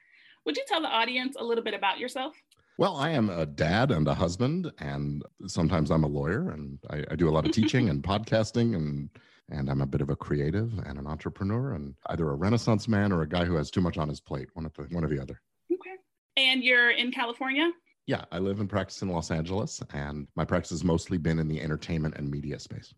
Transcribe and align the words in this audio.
Would 0.46 0.58
you 0.58 0.64
tell 0.68 0.82
the 0.82 0.88
audience 0.88 1.36
a 1.38 1.44
little 1.44 1.64
bit 1.64 1.74
about 1.74 2.00
yourself? 2.00 2.34
Well, 2.78 2.96
I 2.96 3.12
am 3.12 3.30
a 3.30 3.46
dad 3.46 3.92
and 3.92 4.08
a 4.08 4.16
husband, 4.16 4.72
and 4.80 5.24
sometimes 5.46 5.92
I'm 5.92 6.04
a 6.04 6.08
lawyer, 6.08 6.50
and 6.50 6.80
I, 6.90 7.04
I 7.12 7.16
do 7.16 7.30
a 7.30 7.32
lot 7.32 7.46
of 7.46 7.52
teaching 7.54 7.90
and 7.90 8.04
podcasting, 8.04 8.76
and 8.76 9.10
and 9.50 9.70
I'm 9.70 9.82
a 9.82 9.86
bit 9.86 10.02
of 10.02 10.10
a 10.10 10.16
creative 10.16 10.72
and 10.86 10.98
an 10.98 11.06
entrepreneur, 11.06 11.74
and 11.74 11.94
either 12.08 12.30
a 12.30 12.36
Renaissance 12.36 12.88
man 12.88 13.12
or 13.12 13.22
a 13.22 13.30
guy 13.30 13.46
who 13.46 13.56
has 13.56 13.70
too 13.70 13.82
much 13.82 13.98
on 13.98 14.10
his 14.10 14.20
plate, 14.20 14.50
one 14.54 14.66
of 14.66 14.74
the 14.74 14.84
one 14.84 15.04
or 15.04 15.10
the 15.10 15.22
other. 15.22 15.40
Okay. 15.72 15.98
And 16.38 16.64
you're 16.64 16.92
in 16.92 17.12
California? 17.12 17.72
Yeah, 18.08 18.26
I 18.32 18.40
live 18.40 18.60
and 18.60 18.70
practice 18.70 19.02
in 19.02 19.10
Los 19.10 19.30
Angeles, 19.30 19.82
and 19.94 20.28
my 20.36 20.44
practice 20.44 20.72
has 20.72 20.84
mostly 20.84 21.18
been 21.18 21.40
in 21.40 21.48
the 21.48 21.62
entertainment 21.62 22.16
and 22.18 22.30
media 22.30 22.60
space. 22.60 22.94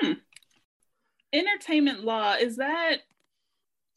Hmm. 0.00 0.12
Entertainment 1.32 2.04
law 2.04 2.34
is 2.34 2.56
that 2.56 2.98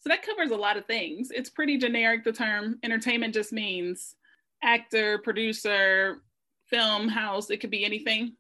so 0.02 0.10
that 0.10 0.24
covers 0.24 0.50
a 0.50 0.56
lot 0.56 0.78
of 0.78 0.86
things. 0.86 1.30
It's 1.32 1.50
pretty 1.50 1.78
generic. 1.78 2.24
The 2.24 2.34
term 2.34 2.80
entertainment 2.84 3.36
just 3.36 3.54
means 3.54 4.16
actor, 4.64 5.18
producer, 5.20 6.22
film 6.68 7.08
house. 7.08 7.50
It 7.50 7.58
could 7.58 7.72
be 7.72 7.86
anything. 7.86 8.36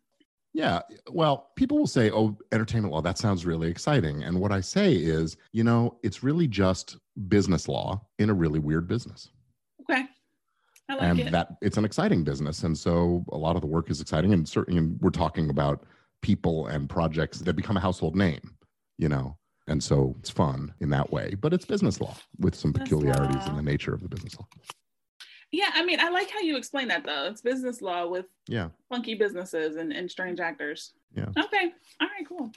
Yeah. 0.53 0.81
Well, 1.09 1.51
people 1.55 1.77
will 1.77 1.87
say, 1.87 2.11
oh, 2.11 2.37
entertainment 2.51 2.93
law, 2.93 3.01
that 3.01 3.17
sounds 3.17 3.45
really 3.45 3.69
exciting. 3.69 4.23
And 4.23 4.39
what 4.39 4.51
I 4.51 4.59
say 4.59 4.93
is, 4.93 5.37
you 5.53 5.63
know, 5.63 5.97
it's 6.03 6.23
really 6.23 6.47
just 6.47 6.97
business 7.29 7.67
law 7.67 8.01
in 8.19 8.29
a 8.29 8.33
really 8.33 8.59
weird 8.59 8.87
business. 8.87 9.29
Okay. 9.81 10.05
I 10.89 10.95
like 10.95 11.03
and 11.03 11.19
it. 11.21 11.31
that 11.31 11.55
it's 11.61 11.77
an 11.77 11.85
exciting 11.85 12.23
business. 12.23 12.63
And 12.63 12.77
so 12.77 13.23
a 13.31 13.37
lot 13.37 13.55
of 13.55 13.61
the 13.61 13.67
work 13.67 13.89
is 13.89 14.01
exciting. 14.01 14.33
And 14.33 14.47
certainly 14.47 14.93
we're 14.99 15.09
talking 15.09 15.49
about 15.49 15.85
people 16.21 16.67
and 16.67 16.89
projects 16.89 17.39
that 17.39 17.53
become 17.55 17.77
a 17.77 17.81
household 17.81 18.15
name, 18.15 18.55
you 18.97 19.07
know. 19.07 19.37
And 19.67 19.81
so 19.81 20.15
it's 20.19 20.29
fun 20.29 20.73
in 20.81 20.89
that 20.89 21.11
way, 21.13 21.35
but 21.39 21.53
it's 21.53 21.65
business 21.65 22.01
law 22.01 22.15
with 22.39 22.55
some 22.55 22.73
Business 22.73 22.89
peculiarities 22.89 23.45
law. 23.45 23.51
in 23.51 23.55
the 23.55 23.61
nature 23.61 23.93
of 23.93 24.01
the 24.01 24.09
business 24.09 24.35
law. 24.37 24.47
Yeah, 25.51 25.69
I 25.73 25.83
mean, 25.85 25.99
I 25.99 26.09
like 26.09 26.29
how 26.29 26.39
you 26.39 26.57
explain 26.57 26.87
that 26.89 27.03
though. 27.05 27.25
It's 27.25 27.41
business 27.41 27.81
law 27.81 28.07
with 28.07 28.25
Yeah. 28.47 28.69
funky 28.89 29.15
businesses 29.15 29.75
and, 29.75 29.91
and 29.91 30.09
strange 30.09 30.39
actors. 30.39 30.93
Yeah. 31.15 31.25
Okay. 31.37 31.71
All 31.99 32.07
right, 32.07 32.27
cool. 32.27 32.51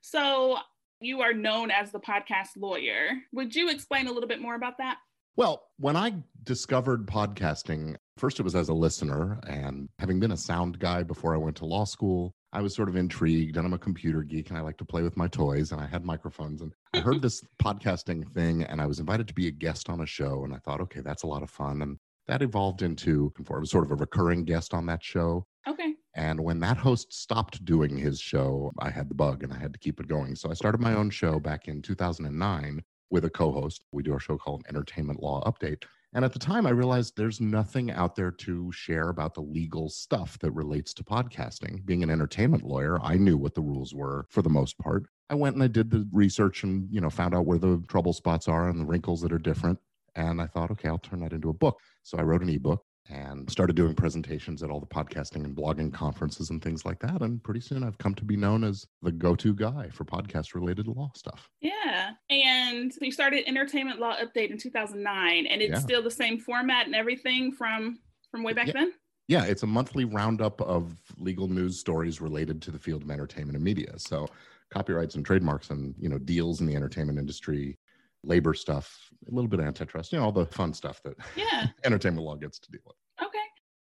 So 0.00 0.58
you 1.00 1.20
are 1.20 1.32
known 1.32 1.70
as 1.70 1.90
the 1.90 2.00
podcast 2.00 2.50
lawyer. 2.56 3.10
Would 3.32 3.54
you 3.54 3.68
explain 3.70 4.06
a 4.06 4.12
little 4.12 4.28
bit 4.28 4.40
more 4.40 4.54
about 4.54 4.78
that? 4.78 4.98
Well, 5.36 5.62
when 5.78 5.96
I 5.96 6.14
discovered 6.44 7.06
podcasting, 7.06 7.96
first 8.18 8.38
it 8.38 8.42
was 8.42 8.54
as 8.54 8.68
a 8.68 8.74
listener, 8.74 9.40
and 9.48 9.88
having 9.98 10.20
been 10.20 10.32
a 10.32 10.36
sound 10.36 10.78
guy 10.78 11.02
before 11.02 11.34
I 11.34 11.38
went 11.38 11.56
to 11.56 11.64
law 11.64 11.84
school, 11.84 12.34
I 12.52 12.60
was 12.60 12.74
sort 12.74 12.88
of 12.88 12.96
intrigued. 12.96 13.56
And 13.56 13.66
I'm 13.66 13.72
a 13.72 13.78
computer 13.78 14.22
geek 14.22 14.50
and 14.50 14.58
I 14.58 14.62
like 14.62 14.76
to 14.78 14.84
play 14.84 15.02
with 15.02 15.16
my 15.16 15.28
toys, 15.28 15.72
and 15.72 15.80
I 15.80 15.86
had 15.86 16.04
microphones. 16.04 16.60
And 16.60 16.72
I 16.94 17.00
heard 17.00 17.22
this 17.22 17.42
podcasting 17.62 18.30
thing, 18.32 18.62
and 18.64 18.80
I 18.80 18.86
was 18.86 18.98
invited 19.00 19.28
to 19.28 19.34
be 19.34 19.48
a 19.48 19.52
guest 19.52 19.88
on 19.88 20.00
a 20.00 20.06
show. 20.06 20.44
And 20.44 20.54
I 20.54 20.58
thought, 20.58 20.80
okay, 20.82 21.00
that's 21.00 21.22
a 21.22 21.26
lot 21.26 21.42
of 21.42 21.50
fun. 21.50 21.82
And 21.82 21.98
that 22.28 22.42
evolved 22.42 22.82
into, 22.82 23.32
I 23.50 23.58
was 23.58 23.70
sort 23.70 23.84
of 23.84 23.90
a 23.90 23.96
recurring 23.96 24.44
guest 24.44 24.74
on 24.74 24.86
that 24.86 25.02
show. 25.02 25.46
Okay. 25.66 25.94
And 26.14 26.40
when 26.40 26.60
that 26.60 26.76
host 26.76 27.12
stopped 27.12 27.64
doing 27.64 27.96
his 27.96 28.20
show, 28.20 28.70
I 28.78 28.90
had 28.90 29.08
the 29.08 29.14
bug 29.14 29.42
and 29.42 29.52
I 29.52 29.58
had 29.58 29.72
to 29.72 29.78
keep 29.78 29.98
it 29.98 30.08
going. 30.08 30.36
So 30.36 30.50
I 30.50 30.54
started 30.54 30.80
my 30.80 30.94
own 30.94 31.10
show 31.10 31.40
back 31.40 31.68
in 31.68 31.80
2009 31.82 32.82
with 33.10 33.24
a 33.24 33.30
co 33.30 33.50
host. 33.50 33.84
We 33.92 34.02
do 34.02 34.12
our 34.12 34.20
show 34.20 34.36
called 34.36 34.64
Entertainment 34.68 35.22
Law 35.22 35.42
Update. 35.44 35.84
And 36.14 36.24
at 36.26 36.32
the 36.32 36.38
time, 36.38 36.66
I 36.66 36.70
realized 36.70 37.14
there's 37.16 37.40
nothing 37.40 37.90
out 37.90 38.16
there 38.16 38.30
to 38.30 38.70
share 38.70 39.08
about 39.08 39.32
the 39.32 39.40
legal 39.40 39.88
stuff 39.88 40.38
that 40.40 40.50
relates 40.52 40.92
to 40.94 41.04
podcasting. 41.04 41.84
Being 41.86 42.02
an 42.02 42.10
entertainment 42.10 42.64
lawyer, 42.64 43.00
I 43.02 43.16
knew 43.16 43.38
what 43.38 43.54
the 43.54 43.62
rules 43.62 43.94
were 43.94 44.26
for 44.28 44.42
the 44.42 44.50
most 44.50 44.76
part. 44.78 45.04
I 45.30 45.34
went 45.34 45.54
and 45.54 45.62
I 45.62 45.68
did 45.68 45.90
the 45.90 46.06
research 46.12 46.64
and, 46.64 46.86
you 46.90 47.00
know, 47.00 47.08
found 47.08 47.34
out 47.34 47.46
where 47.46 47.58
the 47.58 47.82
trouble 47.88 48.12
spots 48.12 48.46
are 48.46 48.68
and 48.68 48.78
the 48.78 48.84
wrinkles 48.84 49.22
that 49.22 49.32
are 49.32 49.38
different. 49.38 49.78
And 50.14 50.42
I 50.42 50.46
thought, 50.46 50.70
okay, 50.72 50.88
I'll 50.88 50.98
turn 50.98 51.20
that 51.20 51.32
into 51.32 51.48
a 51.48 51.54
book. 51.54 51.80
So 52.02 52.18
I 52.18 52.22
wrote 52.22 52.42
an 52.42 52.50
ebook 52.50 52.84
and 53.08 53.50
started 53.50 53.74
doing 53.76 53.94
presentations 53.94 54.62
at 54.62 54.70
all 54.70 54.80
the 54.80 54.86
podcasting 54.86 55.44
and 55.44 55.56
blogging 55.56 55.92
conferences 55.92 56.50
and 56.50 56.62
things 56.62 56.84
like 56.84 57.00
that. 57.00 57.20
And 57.22 57.42
pretty 57.42 57.60
soon 57.60 57.82
I've 57.82 57.98
come 57.98 58.14
to 58.14 58.24
be 58.24 58.36
known 58.36 58.62
as 58.64 58.86
the 59.02 59.10
go 59.10 59.34
to 59.36 59.54
guy 59.54 59.88
for 59.92 60.04
podcast 60.04 60.54
related 60.54 60.86
law 60.86 61.10
stuff. 61.16 61.48
Yeah. 61.60 62.12
And 62.30 62.92
you 63.00 63.10
started 63.12 63.48
Entertainment 63.48 63.98
Law 63.98 64.16
Update 64.16 64.50
in 64.50 64.58
2009 64.58 65.46
and 65.46 65.60
it's 65.60 65.72
Yeah. 65.72 65.78
still 65.78 66.02
the 66.02 66.10
same 66.10 66.38
format 66.38 66.86
and 66.86 66.94
everything 66.94 67.52
from 67.52 67.98
from 68.30 68.42
way 68.42 68.54
back 68.54 68.68
Yeah. 68.68 68.72
then? 68.74 68.92
Yeah, 69.28 69.44
it's 69.44 69.62
a 69.62 69.66
monthly 69.66 70.06
roundup 70.06 70.60
of 70.62 70.96
legal 71.18 71.48
news 71.48 71.78
stories 71.78 72.22
related 72.22 72.62
to 72.62 72.70
the 72.70 72.78
field 72.78 73.02
of 73.02 73.10
entertainment 73.10 73.56
and 73.56 73.64
media. 73.64 73.92
So 73.98 74.26
copyrights 74.70 75.16
and 75.16 75.26
trademarks 75.26 75.68
and, 75.68 75.94
you 75.98 76.08
know, 76.08 76.16
deals 76.18 76.60
in 76.62 76.66
the 76.66 76.74
entertainment 76.74 77.18
industry, 77.18 77.78
labor 78.24 78.54
stuff, 78.54 79.08
a 79.28 79.34
little 79.34 79.48
bit 79.48 79.60
of 79.60 79.66
antitrust, 79.66 80.12
you 80.12 80.18
know, 80.18 80.24
all 80.24 80.32
the 80.32 80.46
fun 80.46 80.72
stuff 80.72 81.02
that 81.02 81.14
Yeah. 81.36 81.66
entertainment 81.84 82.24
law 82.24 82.36
gets 82.36 82.58
to 82.60 82.70
deal 82.70 82.80
with. 82.86 82.96
Okay. 83.26 83.38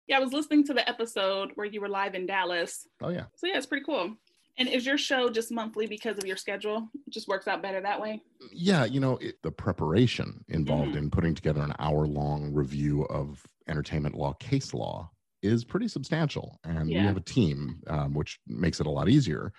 Yeah, 0.07 0.17
I 0.17 0.21
was 0.21 0.33
listening 0.33 0.65
to 0.67 0.75
the 0.75 0.89
episode 0.89 1.53
where 1.55 1.67
you 1.67 1.81
were 1.81 1.89
live 1.89 2.15
in 2.15 2.27
Dallas. 2.27 2.87
Oh 3.03 3.11
yeah. 3.11 3.25
So 3.37 3.47
yeah, 3.47 3.57
it's 3.59 3.67
pretty 3.67 3.85
cool. 3.85 4.15
And 4.59 4.69
is 4.69 4.85
your 4.85 4.99
show 4.99 5.31
just 5.31 5.51
monthly 5.53 5.87
because 5.87 6.19
of 6.19 6.27
your 6.27 6.37
schedule? 6.37 6.89
It 7.07 7.13
just 7.13 7.29
works 7.29 7.47
out 7.49 7.63
better 7.63 7.81
that 7.81 8.01
way? 8.01 8.21
Yeah, 8.53 8.85
you 8.85 8.99
know, 9.01 9.17
it, 9.19 9.37
the 9.43 9.51
preparation 9.53 10.45
involved 10.49 10.93
Mhm. 10.95 10.99
in 10.99 11.11
putting 11.11 11.35
together 11.35 11.63
an 11.63 11.73
hour 11.79 12.07
long 12.07 12.53
review 12.53 13.05
of 13.05 13.43
entertainment 13.69 14.17
law 14.17 14.33
case 14.35 14.75
law 14.75 15.11
is 15.43 15.65
pretty 15.65 15.89
substantial. 15.89 16.59
And 16.65 16.89
we 16.89 16.97
have 16.97 17.17
a 17.17 17.21
team, 17.23 17.81
um, 17.87 18.13
which 18.13 18.41
makes 18.47 18.81
it 18.81 18.87
a 18.87 18.91
lot 18.91 19.09
easier. 19.09 19.53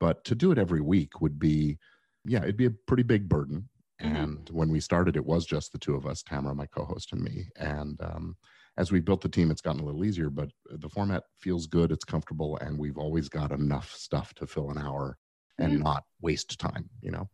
But 0.00 0.24
to 0.24 0.34
do 0.34 0.50
it 0.50 0.58
every 0.58 0.80
week 0.80 1.20
would 1.20 1.38
be, 1.38 1.78
yeah, 2.24 2.42
it'd 2.42 2.56
be 2.56 2.64
a 2.66 2.70
pretty 2.70 3.02
big 3.04 3.28
burden. 3.28 3.68
Mhm. 4.00 4.16
And 4.16 4.50
when 4.50 4.70
we 4.70 4.80
started, 4.80 5.16
it 5.16 5.24
was 5.24 5.46
just 5.46 5.72
the 5.72 5.78
two 5.78 5.94
of 5.94 6.06
us, 6.06 6.22
Tamara, 6.22 6.54
my 6.54 6.66
co 6.66 6.84
host, 6.84 7.12
and 7.12 7.22
me. 7.22 7.48
And 7.56 8.00
um, 8.02 8.36
as 8.76 8.90
we 8.90 9.00
built 9.00 9.20
the 9.20 9.28
team, 9.28 9.50
it's 9.50 9.60
gotten 9.60 9.80
a 9.80 9.84
little 9.84 10.04
easier, 10.04 10.30
but 10.30 10.50
the 10.70 10.88
format 10.88 11.24
feels 11.38 11.66
good, 11.66 11.92
it's 11.92 12.04
comfortable, 12.04 12.56
and 12.58 12.78
we've 12.78 12.98
always 12.98 13.28
got 13.28 13.52
enough 13.52 13.92
stuff 13.92 14.32
to 14.34 14.46
fill 14.46 14.70
an 14.70 14.78
hour 14.78 15.18
and 15.58 15.80
not 15.80 16.04
waste 16.22 16.58
time, 16.58 16.88
you 17.02 17.10
know? 17.10 17.28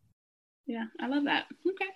Yeah, 0.67 0.87
I 1.01 1.07
love 1.07 1.25
that. 1.25 1.47
Okay. 1.65 1.91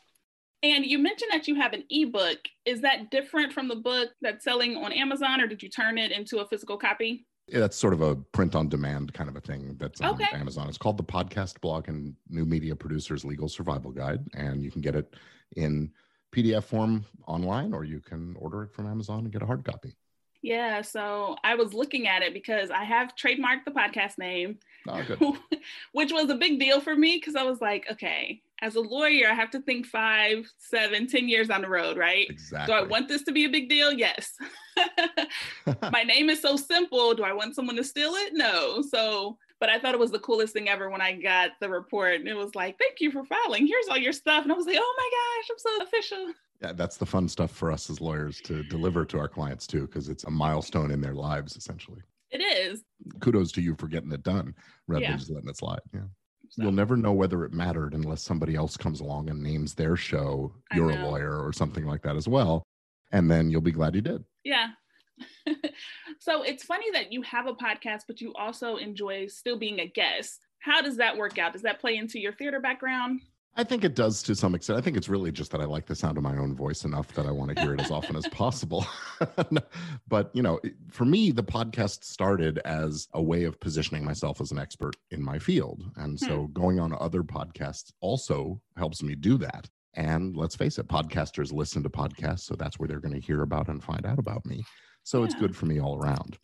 And 0.63 0.87
you 0.87 0.99
mentioned 0.99 1.31
that 1.33 1.49
you 1.49 1.57
have 1.57 1.73
an 1.73 1.85
ebook. 1.91 2.39
Is 2.65 2.83
that 2.83 3.11
different 3.11 3.53
from 3.53 3.67
the 3.67 3.77
book 3.77 4.11
that's 4.21 4.45
selling 4.45 4.77
on 4.77 4.93
Amazon, 4.93 5.41
or 5.41 5.49
did 5.49 5.63
you 5.63 5.69
turn 5.69 5.99
it 5.99 6.13
into 6.13 6.39
a 6.39 6.47
physical 6.47 6.77
copy? 6.77 7.27
That's 7.53 7.77
sort 7.77 7.93
of 7.93 8.01
a 8.03 8.17
print 8.17 8.55
on 8.55 8.69
demand 8.69 9.13
kind 9.15 9.29
of 9.29 9.37
a 9.37 9.41
thing 9.41 9.77
that's 9.79 10.01
on 10.01 10.15
Okay. 10.15 10.27
Amazon. 10.33 10.69
It's 10.69 10.79
called 10.79 10.97
the 10.97 11.05
Podcast 11.05 11.61
Blog 11.61 11.89
and 11.89 12.15
New 12.29 12.45
Media 12.45 12.77
Producers 12.77 13.25
Legal 13.25 13.49
Survival 13.49 13.91
Guide, 13.91 14.21
and 14.35 14.63
you 14.63 14.71
can 14.71 14.81
get 14.81 14.95
it 14.95 15.15
in 15.57 15.91
PDF 16.33 16.65
form 16.65 17.05
online, 17.27 17.73
or 17.73 17.85
you 17.85 18.01
can 18.01 18.37
order 18.39 18.63
it 18.63 18.73
from 18.73 18.87
Amazon 18.87 19.21
and 19.21 19.33
get 19.33 19.43
a 19.43 19.47
hard 19.47 19.65
copy. 19.65 19.97
Yeah, 20.43 20.81
so 20.81 21.37
I 21.45 21.55
was 21.55 21.75
looking 21.75 22.07
at 22.09 22.23
it 22.23 22.33
because 22.33 22.71
I 22.71 22.85
have 22.85 23.15
trademarked 23.15 23.65
the 23.67 23.73
podcast 23.73 24.17
name, 24.17 24.59
Oh, 24.89 25.37
which 25.93 26.13
was 26.13 26.31
a 26.31 26.35
big 26.35 26.59
deal 26.59 26.81
for 26.81 26.97
me 26.97 27.17
because 27.17 27.37
I 27.37 27.43
was 27.43 27.61
like, 27.61 27.87
okay, 27.91 28.41
as 28.63 28.75
a 28.77 28.81
lawyer, 28.81 29.29
I 29.31 29.35
have 29.35 29.51
to 29.53 29.61
think 29.63 29.87
five, 29.87 30.47
seven, 30.59 31.07
ten 31.07 31.29
years 31.29 31.49
down 31.49 31.63
the 31.63 31.69
road, 31.69 31.97
right? 31.97 32.27
Exactly. 32.29 32.67
Do 32.75 32.79
I 32.79 32.83
want 32.83 33.09
this 33.09 33.23
to 33.25 33.33
be 33.33 33.45
a 33.45 33.49
big 33.49 33.69
deal? 33.69 33.93
Yes. 33.93 34.33
My 35.93 36.03
name 36.03 36.31
is 36.31 36.41
so 36.41 36.57
simple. 36.57 37.15
Do 37.15 37.23
I 37.25 37.33
want 37.33 37.55
someone 37.55 37.77
to 37.77 37.85
steal 37.85 38.13
it? 38.15 38.33
No. 38.35 38.83
So, 38.83 39.39
but 39.61 39.69
I 39.69 39.79
thought 39.79 39.95
it 39.95 40.01
was 40.01 40.11
the 40.11 40.19
coolest 40.19 40.53
thing 40.53 40.69
ever 40.69 40.91
when 40.91 41.01
I 41.01 41.13
got 41.15 41.53
the 41.61 41.69
report. 41.69 42.21
And 42.21 42.29
it 42.29 42.37
was 42.37 42.55
like, 42.55 42.79
thank 42.79 43.01
you 43.01 43.11
for 43.11 43.25
filing. 43.25 43.67
Here's 43.67 43.89
all 43.89 43.99
your 43.99 44.13
stuff. 44.13 44.43
And 44.43 44.53
I 44.53 44.55
was 44.57 44.67
like, 44.67 44.79
oh 44.79 44.95
my 44.97 45.11
gosh, 45.13 45.51
I'm 45.51 45.59
so 45.59 45.85
official. 45.85 46.35
yeah, 46.63 46.73
that's 46.73 46.97
the 46.97 47.07
fun 47.07 47.29
stuff 47.29 47.51
for 47.51 47.71
us 47.71 47.89
as 47.91 48.01
lawyers 48.01 48.41
to 48.43 48.63
deliver 48.65 49.05
to 49.07 49.19
our 49.19 49.29
clients 49.29 49.67
too, 49.67 49.83
because 49.87 50.09
it's 50.09 50.25
a 50.25 50.31
milestone 50.31 50.91
in 50.91 51.01
their 51.01 51.15
lives, 51.15 51.57
essentially. 51.57 52.01
It 52.31 52.39
is. 52.43 52.85
Kudos 53.21 53.51
to 53.53 53.61
you 53.61 53.75
for 53.79 53.89
getting 53.89 54.13
it 54.13 54.23
done 54.23 54.55
rather 54.87 55.03
Yeah. 55.03 55.11
than 55.11 55.19
just 55.19 55.31
letting 55.31 55.49
it 55.49 55.57
slide. 55.57 55.81
Yeah. 55.93 56.01
So, 56.51 56.63
You'll 56.63 56.73
never 56.73 56.97
know 56.97 57.13
whether 57.13 57.45
it 57.45 57.53
mattered 57.53 57.95
unless 57.95 58.23
somebody 58.23 58.57
else 58.57 58.77
comes 58.77 59.01
along 59.01 59.31
and 59.31 59.41
names 59.41 59.73
their 59.75 59.97
show, 59.97 60.53
you're 60.75 60.91
a 60.91 61.07
lawyer 61.07 61.45
or 61.45 61.53
something 61.53 61.87
like 61.87 62.03
that 62.03 62.17
as 62.17 62.27
well. 62.27 62.65
And 63.13 63.31
then 63.31 63.51
you'll 63.51 63.61
be 63.61 63.73
glad 63.73 63.95
you 63.95 64.01
did. 64.01 64.25
yeah. 64.45 64.69
so 66.19 66.43
it's 66.43 66.65
funny 66.65 66.91
that 66.93 67.13
you 67.13 67.23
have 67.23 67.47
a 67.47 67.55
podcast, 67.55 68.03
but 68.07 68.21
you 68.21 68.33
also 68.35 68.77
enjoy 68.77 69.27
still 69.27 69.59
being 69.59 69.81
a 69.81 69.87
guest. 69.87 70.41
How 70.61 70.81
does 70.83 70.97
that 70.97 71.17
work 71.17 71.39
out? 71.39 71.53
Does 71.53 71.63
that 71.63 71.81
play 71.81 71.97
into 71.97 72.19
your 72.19 72.33
theater 72.33 72.59
background? 72.59 73.21
I 73.57 73.65
think 73.65 73.85
it 73.85 73.95
does 73.95 74.23
to 74.23 74.35
some 74.35 74.55
extent. 74.55 74.79
I 74.79 74.83
think 74.83 74.97
it's 74.97 75.09
really 75.09 75.33
just 75.33 75.51
that 75.51 75.61
I 75.61 75.65
like 75.65 75.85
the 75.85 75.95
sound 75.95 76.17
of 76.17 76.23
my 76.23 76.37
own 76.37 76.55
voice 76.55 76.85
enough 76.85 77.13
that 77.15 77.27
I 77.27 77.31
want 77.31 77.55
to 77.55 77.61
hear 77.61 77.75
it 77.75 77.81
as 77.81 77.91
often 77.91 78.17
as 78.17 78.27
possible. 78.29 78.87
but, 80.09 80.31
you 80.33 80.43
know, 80.43 80.61
for 80.89 81.05
me, 81.05 81.31
the 81.31 81.43
podcast 81.43 82.05
started 82.05 82.59
as 82.65 83.09
a 83.15 83.21
way 83.21 83.45
of 83.45 83.61
positioning 83.61 84.05
myself 84.05 84.41
as 84.41 84.53
an 84.53 84.59
expert 84.59 84.97
in 85.11 85.23
my 85.23 85.39
field. 85.39 85.83
And 85.97 86.19
so 86.19 86.45
hmm. 86.45 86.53
going 86.53 86.81
on 86.81 86.95
other 86.99 87.23
podcasts 87.23 87.93
also 88.01 88.61
helps 88.77 89.03
me 89.03 89.15
do 89.15 89.37
that. 89.39 89.69
And 89.95 90.37
let's 90.37 90.55
face 90.55 90.79
it, 90.79 90.87
podcasters 90.87 91.53
listen 91.53 91.83
to 91.83 91.91
podcasts. 91.91 92.41
So 92.41 92.55
that's 92.55 92.79
where 92.79 92.87
they're 92.87 93.01
going 93.01 93.15
to 93.15 93.27
hear 93.27 93.43
about 93.43 93.69
and 93.69 93.83
find 93.83 94.07
out 94.07 94.21
about 94.21 94.47
me. 94.47 94.65
So 95.03 95.25
it's 95.25 95.35
good 95.35 95.57
for 95.57 95.67
me 95.67 95.81
all 95.81 95.99
around. 96.01 96.39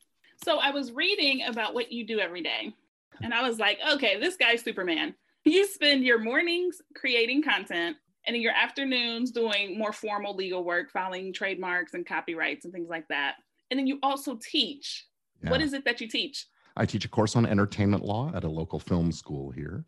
So 0.44 0.59
I 0.59 0.70
was 0.70 0.93
reading 0.93 1.43
about 1.47 1.75
what 1.75 1.93
you 1.93 2.05
do 2.06 2.19
every 2.19 2.43
day, 2.43 2.75
and 3.23 3.32
I 3.32 3.47
was 3.47 3.59
like, 3.59 3.79
okay, 3.93 4.19
this 4.19 4.37
guy's 4.37 4.62
Superman. 4.62 5.14
You 5.47 5.65
spend 5.69 6.03
your 6.03 6.19
mornings 6.19 6.83
creating 6.97 7.43
content 7.45 7.97
and 8.27 8.35
in 8.35 8.43
your 8.43 8.53
afternoons 8.53 9.31
doing 9.31 9.79
more 9.79 9.93
formal 9.93 10.35
legal 10.35 10.65
work, 10.65 10.91
filing 10.91 11.33
trademarks 11.33 11.95
and 11.95 12.05
copyrights 12.05 12.65
and 12.65 12.75
things 12.75 12.89
like 12.89 13.07
that. 13.09 13.37
And 13.71 13.79
then 13.79 13.87
you 13.87 14.01
also 14.03 14.37
teach. 14.43 15.07
What 15.43 15.61
Yeah. 15.61 15.67
is 15.67 15.73
it 15.73 15.85
that 15.85 16.01
you 16.01 16.09
teach? 16.09 16.47
I 16.77 16.85
teach 16.85 17.05
a 17.05 17.09
course 17.09 17.37
on 17.37 17.47
entertainment 17.47 18.05
law 18.05 18.33
at 18.35 18.43
a 18.43 18.49
local 18.49 18.81
film 18.81 19.13
school 19.13 19.53
here. 19.53 19.85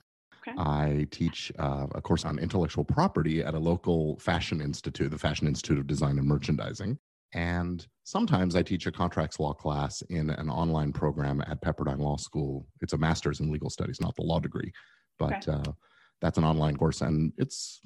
Okay. 0.46 0.54
I 0.56 1.08
teach 1.10 1.50
uh, 1.58 1.88
a 1.92 2.00
course 2.00 2.24
on 2.24 2.38
intellectual 2.38 2.84
property 2.84 3.42
at 3.42 3.54
a 3.54 3.58
local 3.58 4.16
fashion 4.20 4.60
institute, 4.60 5.10
the 5.10 5.18
Fashion 5.18 5.48
Institute 5.48 5.78
of 5.78 5.88
Design 5.88 6.18
and 6.18 6.26
Merchandising. 6.28 6.96
And 7.34 7.84
sometimes 8.04 8.54
I 8.54 8.62
teach 8.62 8.86
a 8.86 8.92
contracts 8.92 9.40
law 9.40 9.52
class 9.52 10.02
in 10.02 10.30
an 10.30 10.48
online 10.48 10.92
program 10.92 11.42
at 11.48 11.60
Pepperdine 11.60 11.98
Law 11.98 12.16
School. 12.16 12.66
It's 12.80 12.92
a 12.92 12.98
master's 12.98 13.40
in 13.40 13.50
legal 13.50 13.68
studies, 13.68 14.00
not 14.00 14.14
the 14.14 14.22
law 14.22 14.38
degree, 14.38 14.72
but 15.18 15.46
uh, 15.48 15.72
that's 16.20 16.38
an 16.38 16.44
online 16.44 16.76
course, 16.76 17.00
and 17.00 17.32
it's 17.36 17.80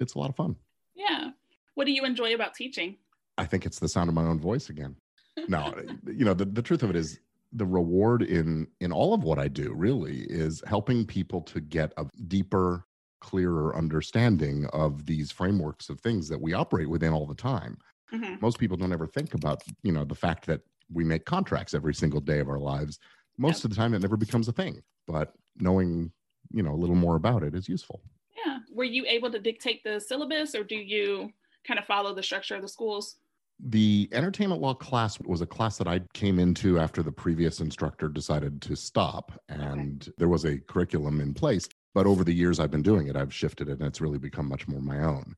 it's 0.00 0.14
a 0.14 0.18
lot 0.18 0.30
of 0.30 0.36
fun. 0.36 0.56
Yeah. 0.94 1.30
What 1.74 1.86
do 1.86 1.92
you 1.92 2.04
enjoy 2.04 2.34
about 2.34 2.54
teaching? 2.54 2.96
I 3.38 3.46
think 3.46 3.66
it's 3.66 3.78
the 3.78 3.88
sound 3.88 4.08
of 4.08 4.14
my 4.14 4.24
own 4.24 4.40
voice 4.40 4.68
again. 4.68 4.96
No, 5.48 5.74
you 6.06 6.24
know, 6.24 6.32
the, 6.32 6.44
the 6.44 6.62
truth 6.62 6.84
of 6.84 6.90
it 6.90 6.96
is 6.96 7.18
the 7.52 7.66
reward 7.66 8.22
in 8.22 8.68
in 8.80 8.92
all 8.92 9.14
of 9.14 9.24
what 9.24 9.38
I 9.38 9.48
do 9.48 9.72
really 9.74 10.20
is 10.30 10.62
helping 10.66 11.04
people 11.04 11.40
to 11.42 11.60
get 11.60 11.92
a 11.96 12.06
deeper, 12.28 12.86
clearer 13.20 13.76
understanding 13.76 14.66
of 14.72 15.06
these 15.06 15.32
frameworks 15.32 15.88
of 15.88 15.98
things 16.00 16.28
that 16.28 16.40
we 16.40 16.52
operate 16.52 16.88
within 16.88 17.12
all 17.12 17.26
the 17.26 17.34
time. 17.34 17.76
Mhm. 18.12 18.40
Most 18.40 18.58
people 18.60 18.76
don't 18.76 18.92
ever 18.92 19.08
think 19.08 19.34
about, 19.34 19.62
you 19.82 19.90
know, 19.92 20.04
the 20.04 20.14
fact 20.14 20.46
that 20.46 20.60
we 20.92 21.02
make 21.02 21.24
contracts 21.24 21.74
every 21.74 21.94
single 21.94 22.20
day 22.20 22.38
of 22.38 22.48
our 22.48 22.60
lives. 22.60 23.00
Most 23.36 23.64
of 23.64 23.70
the 23.70 23.76
time 23.76 23.92
it 23.94 24.02
never 24.02 24.16
becomes 24.16 24.46
a 24.46 24.52
thing, 24.52 24.82
but 25.08 25.34
knowing, 25.56 26.12
you 26.54 26.62
know, 26.62 26.72
a 26.72 26.76
little 26.76 26.94
more 26.96 27.16
about 27.16 27.42
it 27.42 27.54
is 27.54 27.68
useful. 27.68 28.00
Yeah. 28.44 28.58
Were 28.72 28.84
you 28.84 29.04
able 29.06 29.30
to 29.30 29.38
dictate 29.38 29.82
the 29.84 30.00
syllabus 30.00 30.54
or 30.54 30.64
do 30.64 30.76
you 30.76 31.30
kind 31.66 31.78
of 31.78 31.86
follow 31.86 32.14
the 32.14 32.22
structure 32.22 32.54
of 32.54 32.62
the 32.62 32.68
schools? 32.68 33.16
The 33.60 34.08
entertainment 34.12 34.60
law 34.60 34.74
class 34.74 35.18
was 35.20 35.40
a 35.40 35.46
class 35.46 35.78
that 35.78 35.86
I 35.86 36.00
came 36.12 36.38
into 36.38 36.78
after 36.78 37.02
the 37.02 37.12
previous 37.12 37.60
instructor 37.60 38.08
decided 38.08 38.60
to 38.62 38.74
stop, 38.74 39.30
and 39.48 40.08
there 40.18 40.28
was 40.28 40.44
a 40.44 40.58
curriculum 40.58 41.20
in 41.20 41.34
place. 41.34 41.68
But 41.94 42.06
over 42.06 42.24
the 42.24 42.34
years 42.34 42.58
I've 42.58 42.72
been 42.72 42.82
doing 42.82 43.06
it, 43.06 43.16
I've 43.16 43.32
shifted 43.32 43.68
it, 43.68 43.78
and 43.78 43.86
it's 43.86 44.00
really 44.00 44.18
become 44.18 44.48
much 44.48 44.66
more 44.66 44.80
my 44.80 45.04
own. 45.04 45.36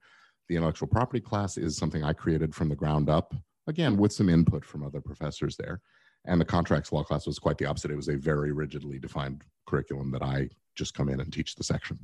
The 0.48 0.56
intellectual 0.56 0.88
property 0.88 1.20
class 1.20 1.58
is 1.58 1.76
something 1.76 2.04
I 2.04 2.14
created 2.14 2.54
from 2.54 2.70
the 2.70 2.74
ground 2.74 3.10
up, 3.10 3.34
again, 3.66 3.92
mm-hmm. 3.92 4.00
with 4.00 4.12
some 4.14 4.30
input 4.30 4.64
from 4.64 4.82
other 4.82 5.02
professors 5.02 5.56
there. 5.56 5.82
And 6.24 6.40
the 6.40 6.44
contracts 6.44 6.92
law 6.92 7.04
class 7.04 7.26
was 7.26 7.38
quite 7.38 7.58
the 7.58 7.66
opposite. 7.66 7.90
It 7.90 7.96
was 7.96 8.08
a 8.08 8.16
very 8.16 8.50
rigidly 8.50 8.98
defined 8.98 9.44
curriculum 9.66 10.10
that 10.12 10.22
I 10.22 10.48
just 10.76 10.94
come 10.94 11.08
in 11.08 11.20
and 11.20 11.32
teach 11.32 11.54
the 11.56 11.64
section. 11.64 11.98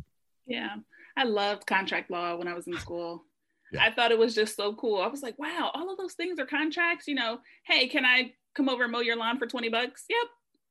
Yeah. 0.47 0.75
I 1.17 1.25
loved 1.25 1.67
contract 1.67 2.11
law 2.11 2.35
when 2.37 2.49
I 2.49 2.55
was 2.55 2.67
in 2.67 2.77
school. 2.79 3.25
Yeah. 3.75 3.85
I 3.85 3.91
thought 3.91 4.11
it 4.13 4.19
was 4.19 4.35
just 4.35 4.55
so 4.55 4.75
cool. 4.75 5.01
I 5.01 5.07
was 5.07 5.23
like, 5.23 5.39
wow, 5.39 5.71
all 5.73 5.91
of 5.91 5.97
those 5.97 6.13
things 6.13 6.39
are 6.39 6.45
contracts. 6.45 7.09
You 7.09 7.15
know, 7.15 7.39
hey, 7.65 7.89
can 7.89 8.05
I 8.05 8.35
come 8.55 8.69
over 8.69 8.83
and 8.83 8.93
mow 8.93 9.01
your 9.01 9.17
lawn 9.17 9.39
for 9.39 9.47
20 9.47 9.71
bucks? 9.71 10.05
Yep. 10.11 10.27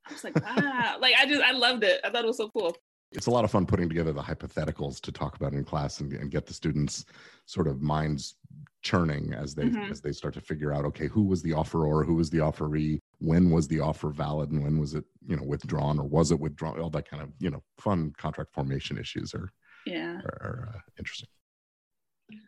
I 0.08 0.12
was 0.12 0.22
like, 0.22 0.36
wow. 0.56 0.98
like, 1.00 1.16
I 1.18 1.26
just, 1.26 1.42
I 1.42 1.50
loved 1.50 1.82
it. 1.82 2.00
I 2.04 2.10
thought 2.10 2.22
it 2.22 2.28
was 2.28 2.36
so 2.36 2.48
cool. 2.50 2.76
it's 3.10 3.26
a 3.26 3.30
lot 3.32 3.42
of 3.44 3.50
fun 3.50 3.66
putting 3.66 3.88
together 3.88 4.12
the 4.12 4.22
hypotheticals 4.22 5.00
to 5.00 5.10
talk 5.10 5.34
about 5.34 5.52
in 5.52 5.64
class 5.64 5.98
and, 5.98 6.12
and 6.12 6.30
get 6.30 6.46
the 6.46 6.54
students 6.54 7.04
sort 7.46 7.66
of 7.66 7.82
minds 7.82 8.36
churning 8.82 9.34
as 9.34 9.52
they 9.56 9.64
Mhm. 9.64 9.90
as 9.90 10.00
they 10.00 10.12
start 10.12 10.34
to 10.34 10.40
figure 10.40 10.72
out 10.72 10.84
okay 10.84 11.08
who 11.08 11.24
was 11.24 11.42
the 11.42 11.50
offeror 11.50 12.06
who 12.06 12.14
was 12.14 12.30
the 12.30 12.38
offeree 12.38 13.00
when 13.22 13.50
was 13.50 13.68
the 13.68 13.80
offer 13.80 14.08
valid 14.10 14.50
and 14.50 14.62
when 14.62 14.78
was 14.78 14.94
it 14.94 15.04
you 15.26 15.36
know 15.36 15.42
withdrawn 15.44 15.98
or 15.98 16.04
was 16.04 16.32
it 16.32 16.40
withdrawn 16.40 16.78
all 16.80 16.90
that 16.90 17.08
kind 17.08 17.22
of 17.22 17.30
you 17.38 17.50
know 17.50 17.62
fun 17.78 18.12
contract 18.18 18.52
formation 18.52 18.98
issues 18.98 19.32
are 19.34 19.48
Yeah. 19.86 20.20
are, 20.26 20.38
are 20.48 20.68
uh, 20.74 20.78
interesting 20.98 21.28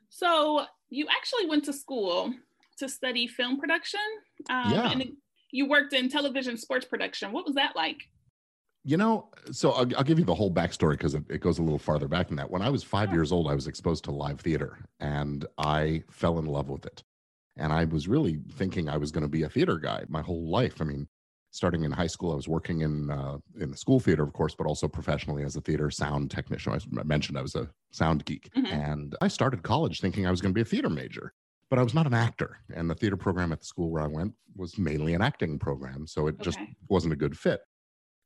So 0.08 0.64
you 0.90 1.06
actually 1.18 1.46
went 1.48 1.64
to 1.64 1.72
school 1.72 2.32
to 2.78 2.88
study 2.88 3.26
film 3.26 3.58
production. 3.60 4.00
Um, 4.50 4.72
Yeah. 4.72 4.90
And 4.90 5.04
you 5.52 5.68
worked 5.68 5.92
in 5.92 6.08
television 6.08 6.56
sports 6.56 6.86
production. 6.86 7.30
What 7.32 7.44
was 7.46 7.54
that 7.54 7.76
like? 7.76 8.00
You 8.84 8.96
know, 8.96 9.28
so 9.50 9.70
I'll, 9.72 9.88
I'll 9.96 10.04
give 10.04 10.18
you 10.18 10.24
the 10.24 10.34
whole 10.34 10.52
backstory 10.52 10.92
because 10.92 11.14
it, 11.14 11.24
it 11.30 11.40
goes 11.40 11.58
a 11.58 11.62
little 11.62 11.78
farther 11.78 12.08
back 12.08 12.28
than 12.28 12.36
that. 12.36 12.50
When 12.50 12.62
I 12.62 12.70
was 12.70 12.82
five 12.82 13.12
years 13.12 13.32
old, 13.32 13.48
I 13.50 13.54
was 13.54 13.66
exposed 13.66 14.04
to 14.04 14.10
live 14.10 14.40
theater 14.40 14.78
and 15.00 15.46
I 15.58 16.02
fell 16.10 16.38
in 16.38 16.46
love 16.46 16.68
with 16.68 16.84
it. 16.86 17.02
And 17.56 17.72
I 17.72 17.84
was 17.84 18.08
really 18.08 18.40
thinking 18.52 18.88
I 18.88 18.96
was 18.96 19.10
going 19.12 19.22
to 19.22 19.28
be 19.28 19.42
a 19.42 19.48
theater 19.48 19.78
guy 19.78 20.04
my 20.08 20.22
whole 20.22 20.48
life. 20.50 20.80
I 20.80 20.84
mean, 20.84 21.06
starting 21.52 21.84
in 21.84 21.92
high 21.92 22.08
school, 22.08 22.32
I 22.32 22.34
was 22.34 22.48
working 22.48 22.80
in 22.80 23.10
uh, 23.10 23.38
in 23.60 23.70
the 23.70 23.76
school 23.76 24.00
theater, 24.00 24.24
of 24.24 24.32
course, 24.32 24.54
but 24.56 24.66
also 24.66 24.88
professionally 24.88 25.44
as 25.44 25.54
a 25.56 25.60
theater 25.60 25.90
sound 25.90 26.30
technician. 26.30 26.72
I 26.98 27.02
mentioned 27.04 27.38
I 27.38 27.42
was 27.42 27.54
a 27.54 27.70
sound 27.92 28.24
geek, 28.24 28.50
Mhm. 28.56 28.72
and 28.72 29.16
I 29.20 29.28
started 29.28 29.62
college 29.62 30.00
thinking 30.00 30.26
I 30.26 30.30
was 30.32 30.40
going 30.40 30.52
to 30.52 30.54
be 30.58 30.62
a 30.62 30.64
theater 30.64 30.90
major. 30.90 31.32
But 31.70 31.78
I 31.78 31.82
was 31.82 31.94
not 31.94 32.06
an 32.06 32.14
actor, 32.14 32.58
and 32.74 32.90
the 32.90 32.94
theater 32.94 33.16
program 33.16 33.50
at 33.52 33.60
the 33.60 33.66
school 33.66 33.90
where 33.90 34.02
I 34.02 34.06
went 34.06 34.34
was 34.54 34.76
mainly 34.78 35.14
an 35.14 35.22
acting 35.22 35.58
program, 35.58 36.06
so 36.06 36.26
it 36.26 36.38
just 36.40 36.58
wasn't 36.88 37.14
a 37.14 37.16
good 37.16 37.36
fit. 37.38 37.62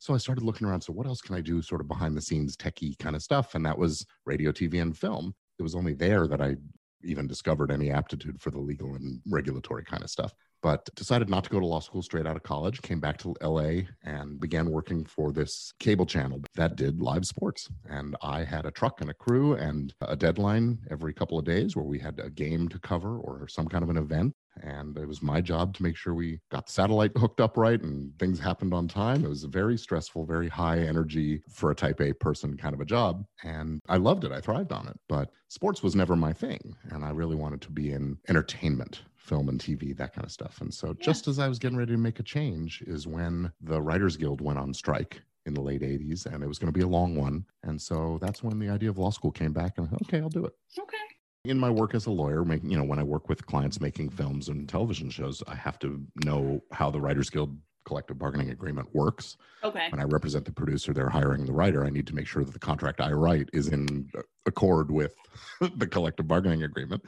So 0.00 0.12
I 0.14 0.18
started 0.18 0.44
looking 0.44 0.66
around. 0.66 0.80
So 0.82 0.92
what 0.92 1.06
else 1.06 1.20
can 1.20 1.34
I 1.34 1.40
do, 1.40 1.60
sort 1.62 1.80
of 1.80 1.88
behind 1.88 2.16
the 2.16 2.20
scenes, 2.20 2.56
techie 2.56 2.98
kind 2.98 3.14
of 3.16 3.22
stuff? 3.22 3.54
And 3.54 3.64
that 3.66 3.78
was 3.78 4.04
radio, 4.26 4.52
TV, 4.52 4.80
and 4.80 4.96
film. 4.96 5.34
It 5.58 5.62
was 5.62 5.74
only 5.74 5.92
there 5.94 6.26
that 6.28 6.40
I 6.40 6.56
even 7.02 7.26
discovered 7.26 7.70
any 7.70 7.90
aptitude 7.90 8.40
for 8.40 8.50
the 8.50 8.58
legal 8.58 8.94
and 8.94 9.20
regulatory 9.28 9.84
kind 9.84 10.02
of 10.02 10.10
stuff. 10.10 10.32
But 10.60 10.88
decided 10.96 11.28
not 11.28 11.44
to 11.44 11.50
go 11.50 11.60
to 11.60 11.66
law 11.66 11.78
school 11.78 12.02
straight 12.02 12.26
out 12.26 12.36
of 12.36 12.42
college. 12.42 12.82
Came 12.82 12.98
back 12.98 13.16
to 13.18 13.34
LA 13.40 13.82
and 14.02 14.40
began 14.40 14.70
working 14.70 15.04
for 15.04 15.30
this 15.30 15.72
cable 15.78 16.06
channel 16.06 16.42
that 16.56 16.74
did 16.74 17.00
live 17.00 17.24
sports. 17.24 17.68
And 17.88 18.16
I 18.22 18.42
had 18.42 18.66
a 18.66 18.72
truck 18.72 19.00
and 19.00 19.10
a 19.10 19.14
crew 19.14 19.54
and 19.54 19.94
a 20.00 20.16
deadline 20.16 20.78
every 20.90 21.14
couple 21.14 21.38
of 21.38 21.44
days 21.44 21.76
where 21.76 21.84
we 21.84 22.00
had 22.00 22.18
a 22.18 22.30
game 22.30 22.68
to 22.70 22.78
cover 22.80 23.18
or 23.18 23.46
some 23.46 23.68
kind 23.68 23.84
of 23.84 23.90
an 23.90 23.98
event 23.98 24.34
and 24.62 24.96
it 24.98 25.06
was 25.06 25.22
my 25.22 25.40
job 25.40 25.74
to 25.74 25.82
make 25.82 25.96
sure 25.96 26.14
we 26.14 26.40
got 26.50 26.66
the 26.66 26.72
satellite 26.72 27.12
hooked 27.16 27.40
up 27.40 27.56
right 27.56 27.80
and 27.80 28.18
things 28.18 28.38
happened 28.38 28.74
on 28.74 28.88
time. 28.88 29.24
It 29.24 29.28
was 29.28 29.44
a 29.44 29.48
very 29.48 29.76
stressful, 29.76 30.26
very 30.26 30.48
high 30.48 30.78
energy 30.80 31.42
for 31.48 31.70
a 31.70 31.74
type 31.74 32.00
A 32.00 32.12
person 32.14 32.56
kind 32.56 32.74
of 32.74 32.80
a 32.80 32.84
job. 32.84 33.24
And 33.42 33.80
I 33.88 33.96
loved 33.96 34.24
it. 34.24 34.32
I 34.32 34.40
thrived 34.40 34.72
on 34.72 34.88
it. 34.88 34.98
But 35.08 35.30
sports 35.48 35.82
was 35.82 35.94
never 35.96 36.16
my 36.16 36.32
thing. 36.32 36.76
And 36.90 37.04
I 37.04 37.10
really 37.10 37.36
wanted 37.36 37.60
to 37.62 37.70
be 37.72 37.92
in 37.92 38.18
entertainment, 38.28 39.02
film 39.16 39.48
and 39.48 39.60
TV, 39.60 39.92
that 39.94 40.12
kind 40.12 40.24
of 40.24 40.32
stuff. 40.32 40.60
And 40.60 40.72
so 40.72 40.94
Yeah. 40.98 41.04
just 41.04 41.28
as 41.28 41.38
I 41.38 41.48
was 41.48 41.58
getting 41.58 41.78
ready 41.78 41.92
to 41.92 41.98
make 41.98 42.18
a 42.20 42.22
change 42.24 42.82
is 42.82 43.06
when 43.06 43.52
the 43.60 43.80
Writers 43.82 44.16
Guild 44.16 44.40
went 44.40 44.58
on 44.58 44.74
strike 44.74 45.22
in 45.46 45.54
the 45.54 45.62
late 45.62 45.82
80s 45.82 46.26
and 46.26 46.42
it 46.42 46.46
was 46.46 46.58
going 46.58 46.72
to 46.72 46.78
be 46.78 46.84
a 46.84 46.88
long 46.88 47.16
one. 47.16 47.46
And 47.62 47.80
so 47.80 48.18
that's 48.20 48.42
when 48.42 48.58
the 48.58 48.68
idea 48.68 48.90
of 48.90 48.98
law 48.98 49.10
school 49.10 49.32
came 49.32 49.52
back 49.52 49.78
and 49.78 49.92
okay, 50.02 50.20
I'll 50.20 50.28
do 50.28 50.44
it 50.44 50.52
Okay. 50.78 51.17
In 51.44 51.58
my 51.58 51.70
work 51.70 51.94
as 51.94 52.06
a 52.06 52.10
lawyer, 52.10 52.44
making 52.44 52.70
you 52.70 52.76
know 52.76 52.84
when 52.84 52.98
I 52.98 53.02
work 53.02 53.28
with 53.28 53.46
clients 53.46 53.80
making 53.80 54.10
films 54.10 54.48
and 54.48 54.68
television 54.68 55.10
shows, 55.10 55.42
I 55.46 55.54
have 55.54 55.78
to 55.80 56.04
know 56.24 56.60
how 56.72 56.90
the 56.90 57.00
Writers 57.00 57.30
Guild 57.30 57.56
collective 57.84 58.18
bargaining 58.18 58.50
agreement 58.50 58.88
works. 58.94 59.36
Okay. 59.64 59.88
When 59.90 60.00
I 60.00 60.04
represent 60.04 60.44
the 60.44 60.52
producer, 60.52 60.92
they're 60.92 61.08
hiring 61.08 61.46
the 61.46 61.52
writer. 61.52 61.84
I 61.86 61.90
need 61.90 62.06
to 62.08 62.14
make 62.14 62.26
sure 62.26 62.44
that 62.44 62.52
the 62.52 62.58
contract 62.58 63.00
I 63.00 63.12
write 63.12 63.48
is 63.52 63.68
in 63.68 64.10
accord 64.46 64.90
with 64.90 65.14
the 65.76 65.86
collective 65.86 66.28
bargaining 66.28 66.64
agreement, 66.64 67.02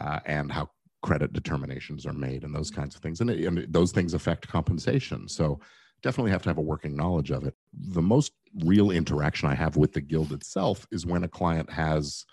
uh, 0.00 0.20
and 0.26 0.52
how 0.52 0.70
credit 1.02 1.32
determinations 1.32 2.04
are 2.06 2.12
made 2.12 2.44
and 2.44 2.54
those 2.54 2.70
kinds 2.70 2.94
of 2.94 3.00
things. 3.00 3.20
And, 3.20 3.30
it- 3.30 3.44
and 3.46 3.72
those 3.72 3.90
things 3.92 4.12
affect 4.14 4.46
compensation. 4.48 5.28
So 5.28 5.60
definitely 6.02 6.30
have 6.32 6.42
to 6.42 6.48
have 6.50 6.58
a 6.58 6.62
working 6.62 6.94
knowledge 6.94 7.30
of 7.30 7.44
it. 7.44 7.54
The 7.72 8.02
most 8.02 8.32
real 8.64 8.90
interaction 8.90 9.48
I 9.48 9.54
have 9.54 9.76
with 9.76 9.92
the 9.94 10.00
guild 10.00 10.32
itself 10.32 10.86
is 10.92 11.06
when 11.06 11.24
a 11.24 11.28
client 11.28 11.70
has 11.70 12.24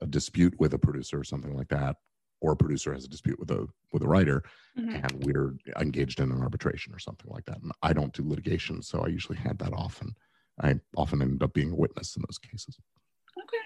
a 0.00 0.06
dispute 0.06 0.54
with 0.58 0.74
a 0.74 0.78
producer 0.78 1.18
or 1.18 1.24
something 1.24 1.54
like 1.56 1.68
that 1.68 1.96
or 2.40 2.52
a 2.52 2.56
producer 2.56 2.92
has 2.94 3.04
a 3.04 3.08
dispute 3.08 3.38
with 3.38 3.50
a 3.50 3.66
with 3.92 4.02
a 4.02 4.08
writer 4.08 4.42
Mhm. 4.78 5.04
and 5.04 5.24
we're 5.24 5.56
engaged 5.80 6.20
in 6.20 6.30
an 6.30 6.40
arbitration 6.40 6.94
or 6.94 6.98
something 6.98 7.30
like 7.30 7.44
that. 7.46 7.60
And 7.62 7.72
I 7.82 7.92
don't 7.92 8.12
do 8.12 8.22
litigation, 8.28 8.80
so 8.82 9.00
I 9.00 9.08
usually 9.08 9.38
hand 9.38 9.58
that 9.58 9.72
off 9.72 10.00
and 10.00 10.16
I 10.60 10.80
often 10.96 11.20
end 11.22 11.42
up 11.42 11.52
being 11.52 11.72
a 11.72 11.76
witness 11.76 12.16
in 12.16 12.22
those 12.28 12.38
cases. 12.38 12.78
Okay. 13.36 13.56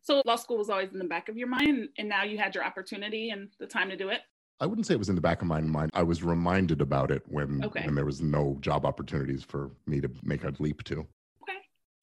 So 0.00 0.22
law 0.24 0.36
school 0.36 0.56
was 0.58 0.70
always 0.70 0.92
in 0.92 0.98
the 0.98 1.04
back 1.04 1.28
of 1.28 1.36
your 1.36 1.48
mind, 1.48 1.90
and 1.98 2.08
now 2.08 2.22
you 2.24 2.38
had 2.38 2.54
your 2.54 2.64
opportunity 2.64 3.30
and 3.30 3.50
the 3.58 3.66
time 3.66 3.90
to 3.90 3.96
do 3.96 4.08
it. 4.08 4.20
I 4.60 4.66
wouldn't 4.66 4.86
say 4.86 4.94
it 4.94 4.98
was 4.98 5.10
in 5.10 5.14
the 5.14 5.20
back 5.20 5.42
of 5.42 5.48
my 5.48 5.60
mind. 5.60 5.90
I 5.94 6.02
was 6.02 6.22
reminded 6.22 6.80
about 6.80 7.10
it 7.10 7.22
when, 7.28 7.62
Okay. 7.64 7.84
when 7.84 7.94
there 7.94 8.06
was 8.06 8.20
no 8.22 8.56
job 8.60 8.84
opportunities 8.86 9.44
for 9.44 9.70
me 9.86 10.00
to 10.00 10.10
make 10.22 10.44
a 10.44 10.52
leap 10.58 10.82
to. 10.84 11.06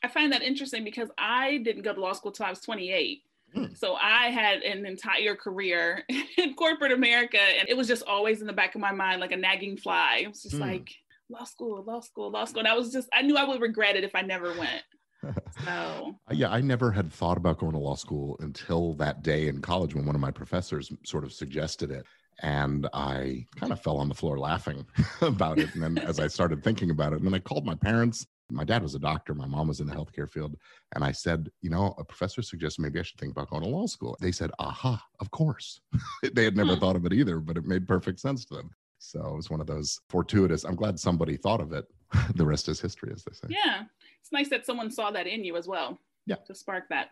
I 0.05 0.07
find 0.07 0.31
that 0.33 0.43
interesting 0.43 0.83
because 0.83 1.09
I 1.17 1.57
didn't 1.57 1.81
go 1.81 1.93
to 1.93 1.99
law 1.99 2.13
school 2.13 2.31
till 2.31 2.45
I 2.45 2.51
was 2.51 2.59
28. 2.61 3.23
Hmm. 3.55 3.65
So 3.73 3.95
I 3.95 4.29
had 4.29 4.61
an 4.61 4.85
entire 4.85 5.35
career 5.35 6.03
in 6.37 6.53
corporate 6.53 6.91
America, 6.91 7.39
and 7.39 7.67
it 7.67 7.75
was 7.75 7.87
just 7.87 8.03
always 8.03 8.41
in 8.41 8.47
the 8.47 8.53
back 8.53 8.75
of 8.75 8.81
my 8.81 8.91
mind 8.91 9.19
like 9.19 9.31
a 9.31 9.37
nagging 9.37 9.77
fly. 9.77 10.19
It 10.23 10.27
was 10.29 10.43
just 10.43 10.55
Hmm. 10.55 10.61
like 10.61 10.89
law 11.29 11.43
school, 11.43 11.83
law 11.83 12.01
school, 12.01 12.29
law 12.29 12.45
school. 12.45 12.59
And 12.59 12.67
I 12.67 12.75
was 12.75 12.91
just, 12.91 13.09
I 13.11 13.23
knew 13.23 13.35
I 13.35 13.45
would 13.45 13.61
regret 13.61 13.95
it 13.95 14.03
if 14.03 14.13
I 14.13 14.21
never 14.21 14.49
went. 14.57 14.83
So, 15.65 16.15
Yeah, 16.29 16.51
I 16.51 16.61
never 16.61 16.91
had 16.91 17.11
thought 17.11 17.37
about 17.37 17.57
going 17.57 17.71
to 17.71 17.79
law 17.79 17.95
school 17.95 18.37
until 18.41 18.93
that 18.95 19.23
day 19.23 19.47
in 19.47 19.59
college 19.59 19.95
when 19.95 20.05
one 20.05 20.13
of 20.13 20.21
my 20.21 20.29
professors 20.29 20.91
sort 21.03 21.23
of 21.23 21.33
suggested 21.33 21.89
it. 21.89 22.05
And 22.43 22.87
I 22.93 23.45
kind 23.55 23.71
of 23.71 23.81
fell 23.81 23.97
on 23.97 24.07
the 24.07 24.13
floor 24.13 24.37
laughing 24.37 24.85
about 25.21 25.57
it. 25.57 25.73
And 25.73 25.81
then 25.81 25.97
as 25.97 26.19
I 26.19 26.27
started 26.27 26.63
thinking 26.63 26.91
about 26.91 27.13
it, 27.13 27.15
and 27.17 27.25
then 27.25 27.33
I 27.33 27.39
called 27.39 27.65
my 27.65 27.73
parents. 27.73 28.27
My 28.51 28.63
dad 28.63 28.83
was 28.83 28.93
a 28.93 28.99
doctor, 28.99 29.33
my 29.33 29.47
mom 29.47 29.67
was 29.67 29.79
in 29.79 29.87
the 29.87 29.93
healthcare 29.95 30.29
field. 30.29 30.55
And 30.93 31.03
I 31.03 31.11
said, 31.11 31.49
you 31.61 31.69
know, 31.69 31.95
a 31.97 32.03
professor 32.03 32.41
suggested 32.43 32.81
maybe 32.81 32.99
I 32.99 33.03
should 33.03 33.19
think 33.19 33.31
about 33.31 33.49
going 33.49 33.63
to 33.63 33.69
law 33.69 33.87
school. 33.87 34.15
They 34.21 34.31
said, 34.31 34.51
aha, 34.59 35.03
of 35.19 35.31
course. 35.31 35.81
they 36.33 36.43
had 36.43 36.55
never 36.55 36.73
Hmm. 36.75 36.79
thought 36.79 36.95
of 36.95 37.05
it 37.05 37.13
either, 37.13 37.39
but 37.39 37.57
it 37.57 37.65
made 37.65 37.87
perfect 37.87 38.19
sense 38.19 38.45
to 38.45 38.55
them. 38.55 38.69
So 38.99 39.19
it 39.19 39.35
was 39.35 39.49
one 39.49 39.61
of 39.61 39.67
those 39.67 39.99
fortuitous. 40.09 40.63
I'm 40.63 40.75
glad 40.75 40.99
somebody 40.99 41.37
thought 41.37 41.59
of 41.61 41.73
it. 41.73 41.85
the 42.35 42.45
rest 42.45 42.69
is 42.69 42.79
history, 42.79 43.11
as 43.13 43.23
they 43.23 43.33
say. 43.33 43.47
yeah, 43.49 43.83
it's 44.21 44.31
nice 44.31 44.49
that 44.49 44.65
someone 44.65 44.91
saw 44.91 45.09
that 45.11 45.25
in 45.27 45.43
you 45.43 45.57
as 45.57 45.67
well. 45.67 45.99
Yeah. 46.27 46.35
To 46.47 46.53
spark 46.55 46.87
that. 46.89 47.09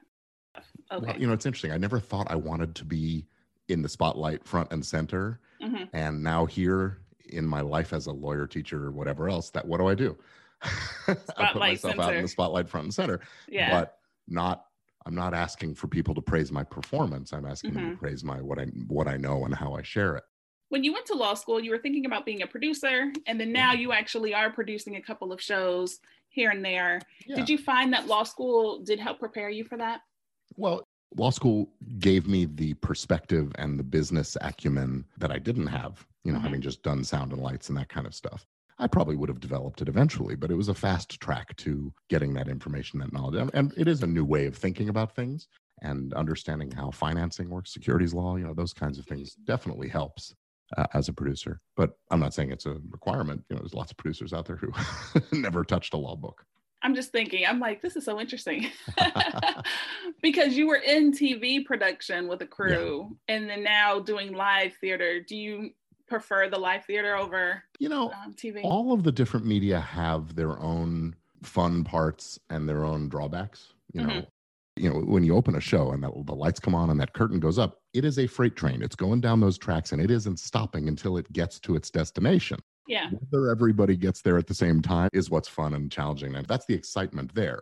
Okay. 0.91 1.05
Well, 1.07 1.19
you 1.19 1.25
know, 1.27 1.33
it's 1.33 1.45
interesting. 1.47 1.71
I 1.71 1.77
never 1.77 1.99
thought 1.99 2.27
I 2.29 2.35
wanted 2.35 2.75
to 2.75 2.85
be 2.85 3.25
in 3.69 3.81
the 3.81 3.89
spotlight 3.89 4.45
front 4.47 4.71
and 4.71 4.85
center. 4.85 5.39
Mhm. 5.61 5.89
And 5.93 6.21
now 6.23 6.45
here 6.45 6.99
in 7.25 7.45
my 7.47 7.61
life 7.61 7.91
as 7.93 8.05
a 8.05 8.11
lawyer, 8.11 8.45
teacher, 8.45 8.85
or 8.85 8.91
whatever 8.91 9.29
else, 9.29 9.49
that 9.51 9.65
what 9.67 9.79
do 9.79 9.87
I 9.87 9.95
do? 9.95 10.15
I 11.07 11.13
put 11.13 11.27
Spotlight 11.29 11.55
myself 11.83 11.99
out 11.99 12.13
in 12.15 12.21
the 12.23 12.27
spotlight 12.27 12.69
front 12.69 12.85
and 12.85 12.93
center. 12.93 13.19
Yeah. 13.47 13.69
But 13.71 13.97
not 14.27 14.65
I'm 15.05 15.15
not 15.15 15.33
asking 15.33 15.75
for 15.75 15.87
people 15.87 16.15
to 16.15 16.21
praise 16.21 16.49
my 16.51 16.63
performance. 16.63 17.33
I'm 17.33 17.45
asking 17.45 17.73
them 17.73 17.83
Mhm. 17.83 17.91
to 17.91 17.97
praise 17.97 18.23
my 18.23 18.41
what 18.41 18.57
I 18.59 18.65
what 18.87 19.07
I 19.07 19.17
know 19.17 19.43
and 19.45 19.53
how 19.53 19.73
I 19.73 19.81
share 19.83 20.15
it. 20.15 20.23
when 20.69 20.83
you 20.83 20.91
went 20.91 21.05
to 21.05 21.13
law 21.13 21.35
school, 21.35 21.59
you 21.59 21.69
were 21.69 21.77
thinking 21.77 22.05
about 22.07 22.25
being 22.25 22.41
a 22.41 22.47
producer, 22.47 23.11
and 23.27 23.39
then 23.39 23.51
now 23.51 23.73
Yeah. 23.73 23.79
you 23.79 23.91
actually 23.91 24.33
are 24.33 24.49
producing 24.49 24.95
a 24.95 25.01
couple 25.01 25.31
of 25.31 25.39
shows 25.39 25.99
here 26.29 26.49
and 26.49 26.65
there. 26.65 26.99
Yeah. 27.27 27.35
Did 27.35 27.47
you 27.49 27.59
find 27.59 27.93
that 27.93 28.07
law 28.07 28.23
school 28.23 28.79
did 28.79 28.99
help 28.99 29.19
prepare 29.19 29.51
you 29.51 29.65
for 29.65 29.77
that? 29.77 30.01
Well, 30.55 30.81
law 31.15 31.29
school 31.29 31.71
gave 31.99 32.27
me 32.27 32.45
the 32.45 32.73
perspective 32.75 33.51
and 33.59 33.77
the 33.77 33.83
business 33.83 34.35
acumen 34.41 35.05
that 35.17 35.31
I 35.31 35.37
didn't 35.37 35.67
have, 35.67 36.07
you 36.23 36.31
know, 36.31 36.39
Mhm. 36.39 36.43
having 36.43 36.61
just 36.61 36.81
done 36.81 37.03
sound 37.03 37.33
and 37.33 37.41
lights 37.43 37.69
and 37.69 37.77
that 37.77 37.89
kind 37.89 38.07
of 38.07 38.15
stuff. 38.15 38.47
I 38.79 38.87
probably 38.87 39.15
would 39.15 39.29
have 39.29 39.39
developed 39.39 39.81
it 39.81 39.87
eventually, 39.87 40.35
but 40.35 40.51
it 40.51 40.55
was 40.55 40.69
a 40.69 40.73
fast 40.73 41.19
track 41.19 41.55
to 41.57 41.93
getting 42.09 42.33
that 42.33 42.47
information, 42.47 42.99
that 42.99 43.13
knowledge. 43.13 43.35
And, 43.35 43.51
and 43.53 43.73
it 43.77 43.87
is 43.87 44.03
a 44.03 44.07
new 44.07 44.25
way 44.25 44.45
of 44.45 44.55
thinking 44.55 44.89
about 44.89 45.15
things 45.15 45.47
and 45.81 46.13
understanding 46.13 46.71
how 46.71 46.91
financing 46.91 47.49
works, 47.49 47.73
securities 47.73 48.13
law, 48.13 48.35
you 48.35 48.45
know, 48.45 48.53
those 48.53 48.73
kinds 48.73 48.97
of 48.97 49.05
things 49.05 49.35
definitely 49.45 49.89
helps 49.89 50.33
uh, 50.77 50.87
as 50.93 51.09
a 51.09 51.13
producer. 51.13 51.59
But 51.75 51.97
I'm 52.09 52.19
not 52.19 52.33
saying 52.33 52.51
it's 52.51 52.65
a 52.65 52.77
requirement. 52.89 53.43
You 53.49 53.55
know, 53.55 53.61
there's 53.61 53.73
lots 53.73 53.91
of 53.91 53.97
producers 53.97 54.33
out 54.33 54.45
there 54.45 54.55
who 54.55 54.71
never 55.31 55.63
touched 55.63 55.93
a 55.93 55.97
law 55.97 56.15
book. 56.15 56.45
I'm 56.83 56.95
just 56.95 57.13
thinking, 57.13 57.45
I'm 57.47 57.59
like, 57.59 57.81
this 57.81 57.95
is 57.95 58.03
so 58.03 58.19
interesting 58.19 58.69
because 60.21 60.55
you 60.55 60.67
were 60.67 60.81
in 60.85 61.13
TV 61.13 61.65
production 61.65 62.27
with 62.27 62.41
a 62.41 62.45
crew 62.45 63.17
and 63.29 63.49
then 63.49 63.63
now 63.63 63.99
doing 63.99 64.33
live 64.33 64.73
theater. 64.81 65.21
Do 65.21 65.35
you 65.35 65.69
prefer 66.07 66.49
the 66.49 66.59
live 66.59 66.85
theater 66.85 67.15
over 67.15 67.63
You 67.79 67.89
know, 67.89 68.11
um, 68.11 68.33
TV? 68.33 68.61
all 68.63 68.93
of 68.93 69.03
the 69.03 69.11
different 69.11 69.45
media 69.45 69.79
have 69.79 70.35
their 70.35 70.59
own 70.59 71.15
fun 71.43 71.83
parts 71.83 72.39
and 72.49 72.67
their 72.69 72.85
own 72.85 73.09
drawbacks 73.09 73.73
you 73.93 74.01
know 74.01 74.13
Mhm. 74.13 74.27
you 74.77 74.89
know 74.89 74.99
when 75.01 75.23
you 75.23 75.35
open 75.35 75.55
a 75.55 75.59
show 75.59 75.91
and 75.91 76.01
that, 76.03 76.11
the 76.25 76.33
lights 76.33 76.59
come 76.59 76.73
on 76.73 76.89
and 76.89 76.97
that 77.01 77.13
curtain 77.13 77.37
goes 77.39 77.59
up 77.59 77.81
it 77.93 78.05
is 78.05 78.17
a 78.17 78.27
freight 78.27 78.55
train 78.55 78.81
it's 78.81 78.95
going 78.95 79.19
down 79.19 79.41
those 79.41 79.57
tracks 79.57 79.91
and 79.91 80.01
it 80.01 80.09
isn't 80.09 80.39
stopping 80.39 80.87
until 80.87 81.17
it 81.17 81.29
gets 81.33 81.59
to 81.59 81.75
its 81.75 81.89
destination 81.89 82.57
yeah. 82.87 83.09
whether 83.11 83.49
everybody 83.49 83.97
gets 83.97 84.21
there 84.21 84.37
at 84.37 84.47
the 84.47 84.53
same 84.53 84.81
time 84.81 85.09
is 85.11 85.29
what's 85.29 85.49
fun 85.49 85.73
and 85.73 85.91
challenging 85.91 86.33
and 86.35 86.47
that's 86.47 86.65
the 86.65 86.73
excitement 86.73 87.33
there 87.35 87.59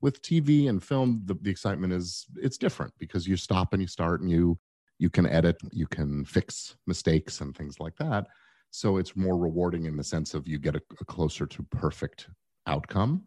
with 0.00 0.20
tv 0.22 0.68
and 0.68 0.82
film 0.82 1.22
the, 1.26 1.34
the 1.42 1.50
excitement 1.50 1.92
is 1.92 2.26
it's 2.36 2.58
different 2.58 2.92
because 2.98 3.28
you 3.28 3.36
stop 3.36 3.72
and 3.72 3.80
you 3.80 3.86
start 3.88 4.20
and 4.22 4.30
you 4.30 4.58
you 5.00 5.08
can 5.10 5.26
edit 5.26 5.56
you 5.72 5.86
can 5.86 6.24
fix 6.24 6.76
mistakes 6.86 7.40
and 7.40 7.56
things 7.56 7.80
like 7.80 7.96
that. 7.96 8.26
So 8.70 8.98
it's 8.98 9.16
more 9.16 9.36
rewarding 9.36 9.86
in 9.86 9.96
the 9.96 10.04
sense 10.04 10.34
of 10.34 10.46
you 10.46 10.58
get 10.58 10.76
a, 10.76 10.82
a 11.00 11.04
closer 11.06 11.46
to 11.46 11.62
perfect 11.64 12.28
outcome. 12.66 13.24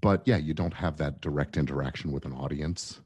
But 0.00 0.22
yeah 0.26 0.38
you 0.38 0.54
don't 0.54 0.74
have 0.74 0.96
that 0.96 1.20
direct 1.20 1.56
interaction 1.56 2.10
with 2.12 2.24
an 2.24 2.32
audience. 2.32 3.00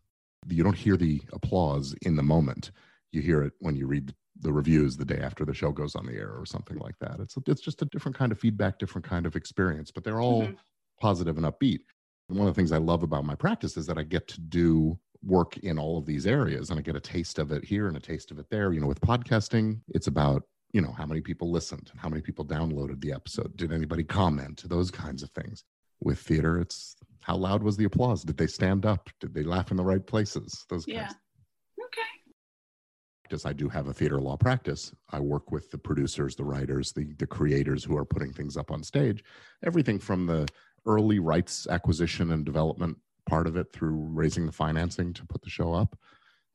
You 0.48 0.62
don't 0.62 0.76
hear 0.76 0.96
the 0.96 1.20
applause 1.32 1.94
in 2.02 2.14
the 2.14 2.22
moment. 2.22 2.70
You 3.10 3.20
hear 3.20 3.42
it 3.42 3.54
when 3.58 3.75
you 3.75 3.86
read 3.88 4.14
the 4.40 4.52
reviews 4.52 4.96
the 4.96 5.04
day 5.04 5.18
after 5.18 5.44
the 5.44 5.54
show 5.54 5.72
goes 5.72 5.96
on 5.96 6.06
the 6.06 6.12
air 6.12 6.30
or 6.38 6.46
something 6.46 6.78
like 6.78 6.98
that. 7.00 7.18
It's 7.20 7.36
it's 7.48 7.60
just 7.60 7.82
a 7.82 7.86
different 7.86 8.16
kind 8.16 8.30
of 8.30 8.38
feedback 8.38 8.78
different 8.78 9.04
kind 9.04 9.26
of 9.26 9.34
experience 9.34 9.90
but 9.90 10.04
they're 10.04 10.20
all 10.20 10.42
Mhm. 10.42 10.56
positive 11.00 11.36
and 11.38 11.46
upbeat. 11.46 11.80
And 12.28 12.38
one 12.38 12.46
of 12.48 12.54
the 12.54 12.58
things 12.58 12.70
i 12.72 12.78
love 12.78 13.02
about 13.02 13.25
my 13.25 13.34
practice 13.34 13.76
is 13.76 13.86
that 13.86 13.98
i 13.98 14.02
get 14.04 14.28
to 14.28 14.40
do 14.40 14.96
work 15.23 15.56
in 15.58 15.78
all 15.78 15.99
of 15.99 16.06
these 16.06 16.26
areas 16.26 16.70
and 16.70 16.78
i 16.78 16.82
get 16.82 16.96
a 16.96 17.00
taste 17.00 17.38
of 17.38 17.52
it 17.52 17.64
here 17.64 17.88
and 17.88 17.96
a 17.96 18.00
taste 18.00 18.30
of 18.30 18.38
it 18.38 18.49
there 18.50 18.73
you 18.73 18.80
know 18.80 18.87
with 18.87 19.00
podcasting 19.00 19.80
it's 19.88 20.06
about 20.06 20.42
you 20.73 20.80
know 20.80 20.92
how 20.92 21.06
many 21.06 21.20
people 21.20 21.50
listened 21.50 21.88
and 21.90 22.00
how 22.00 22.08
many 22.08 22.23
people 22.23 22.44
downloaded 22.44 23.00
the 23.00 23.12
episode 23.12 23.56
did 23.56 23.73
anybody 23.73 24.04
comment 24.04 24.62
those 24.68 24.90
kinds 24.90 25.23
of 25.23 25.30
things 25.30 25.64
with 26.00 26.18
theater 26.18 26.58
it's 26.61 26.96
how 27.23 27.37
loud 27.37 27.62
was 27.62 27.76
the 27.76 27.85
applause 27.85 28.23
did 28.23 28.37
they 28.37 28.46
stand 28.46 28.85
up 28.85 29.08
did 29.20 29.32
they 29.35 29.42
laugh 29.42 29.70
in 29.70 29.76
the 29.76 29.85
right 29.85 30.06
places 30.06 30.64
those 30.68 30.87
Yeah. 30.87 31.04
kinds 31.04 31.14
Okay. 31.85 32.02
practice. 33.25 33.46
I 33.46 33.52
do 33.52 33.68
have 33.68 33.88
a 33.88 33.92
theater 33.92 34.20
law 34.20 34.37
practice. 34.37 34.92
I 35.11 35.20
work 35.20 35.50
with 35.50 35.70
the 35.70 35.78
producers, 35.78 36.37
the 36.37 36.44
writers, 36.44 36.92
the, 36.92 37.12
the 37.18 37.26
creators 37.26 37.85
who 37.85 37.96
are 37.96 38.04
putting 38.04 38.32
things 38.32 38.56
up 38.56 38.70
on 38.70 38.82
stage. 38.82 39.25
Everything 39.64 39.99
from 39.99 40.26
the 40.26 40.46
early 40.87 41.18
rights 41.18 41.66
acquisition 41.68 42.30
and 42.32 42.44
development 42.44 42.96
part 43.26 43.47
of 43.47 43.56
it 43.56 43.73
through 43.73 43.97
raising 44.12 44.47
the 44.47 44.52
financing 44.52 45.12
to 45.12 45.26
put 45.26 45.42
the 45.42 45.50
show 45.50 45.73
up 45.75 45.99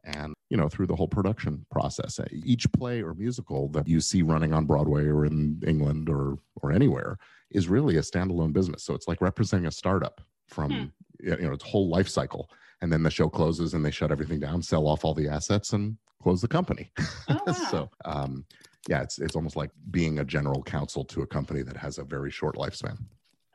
and 0.04 0.34
you 0.50 0.58
know 0.58 0.68
through 0.68 0.88
the 0.88 0.96
whole 0.96 1.08
production 1.08 1.64
process 1.70 2.20
each 2.32 2.72
play 2.72 3.04
or 3.04 3.14
musical 3.14 3.68
that 3.70 3.88
you 3.88 4.00
see 4.02 4.22
running 4.24 4.52
on 4.54 4.66
broadway 4.66 5.06
or 5.06 5.26
in 5.26 5.62
england 5.68 6.10
or 6.10 6.38
or 6.64 6.72
anywhere 6.72 7.18
is 7.52 7.68
really 7.68 7.98
a 7.98 8.02
standalone 8.02 8.52
business 8.54 8.84
so 8.84 8.96
it's 8.96 9.08
like 9.08 9.22
representing 9.22 9.68
a 9.68 9.72
startup 9.72 10.22
from 10.48 10.72
Hmm. 10.72 11.28
you 11.28 11.36
know 11.48 11.54
its 11.54 11.64
whole 11.64 11.88
life 11.88 12.08
cycle 12.10 12.50
and 12.82 12.92
then 12.92 13.04
the 13.04 13.12
show 13.12 13.30
closes 13.30 13.76
and 13.76 13.86
they 13.86 13.92
shut 13.92 14.12
everything 14.12 14.40
down 14.40 14.64
sell 14.64 14.88
off 14.88 15.06
all 15.06 15.14
the 15.14 15.28
assets 15.28 15.74
and 15.74 15.98
close 16.24 16.42
the 16.42 16.48
company 16.48 16.92
Oh, 17.30 17.38
wow. 17.46 17.54
so 17.54 17.90
um 18.06 18.46
yeah 18.90 19.02
it's 19.04 19.20
it's 19.20 19.36
almost 19.36 19.56
like 19.56 19.70
being 19.92 20.18
a 20.20 20.26
general 20.26 20.64
counsel 20.64 21.04
to 21.06 21.22
a 21.22 21.28
company 21.28 21.62
that 21.62 21.78
has 21.78 22.00
a 22.00 22.04
very 22.04 22.32
short 22.32 22.56
lifespan 22.56 22.98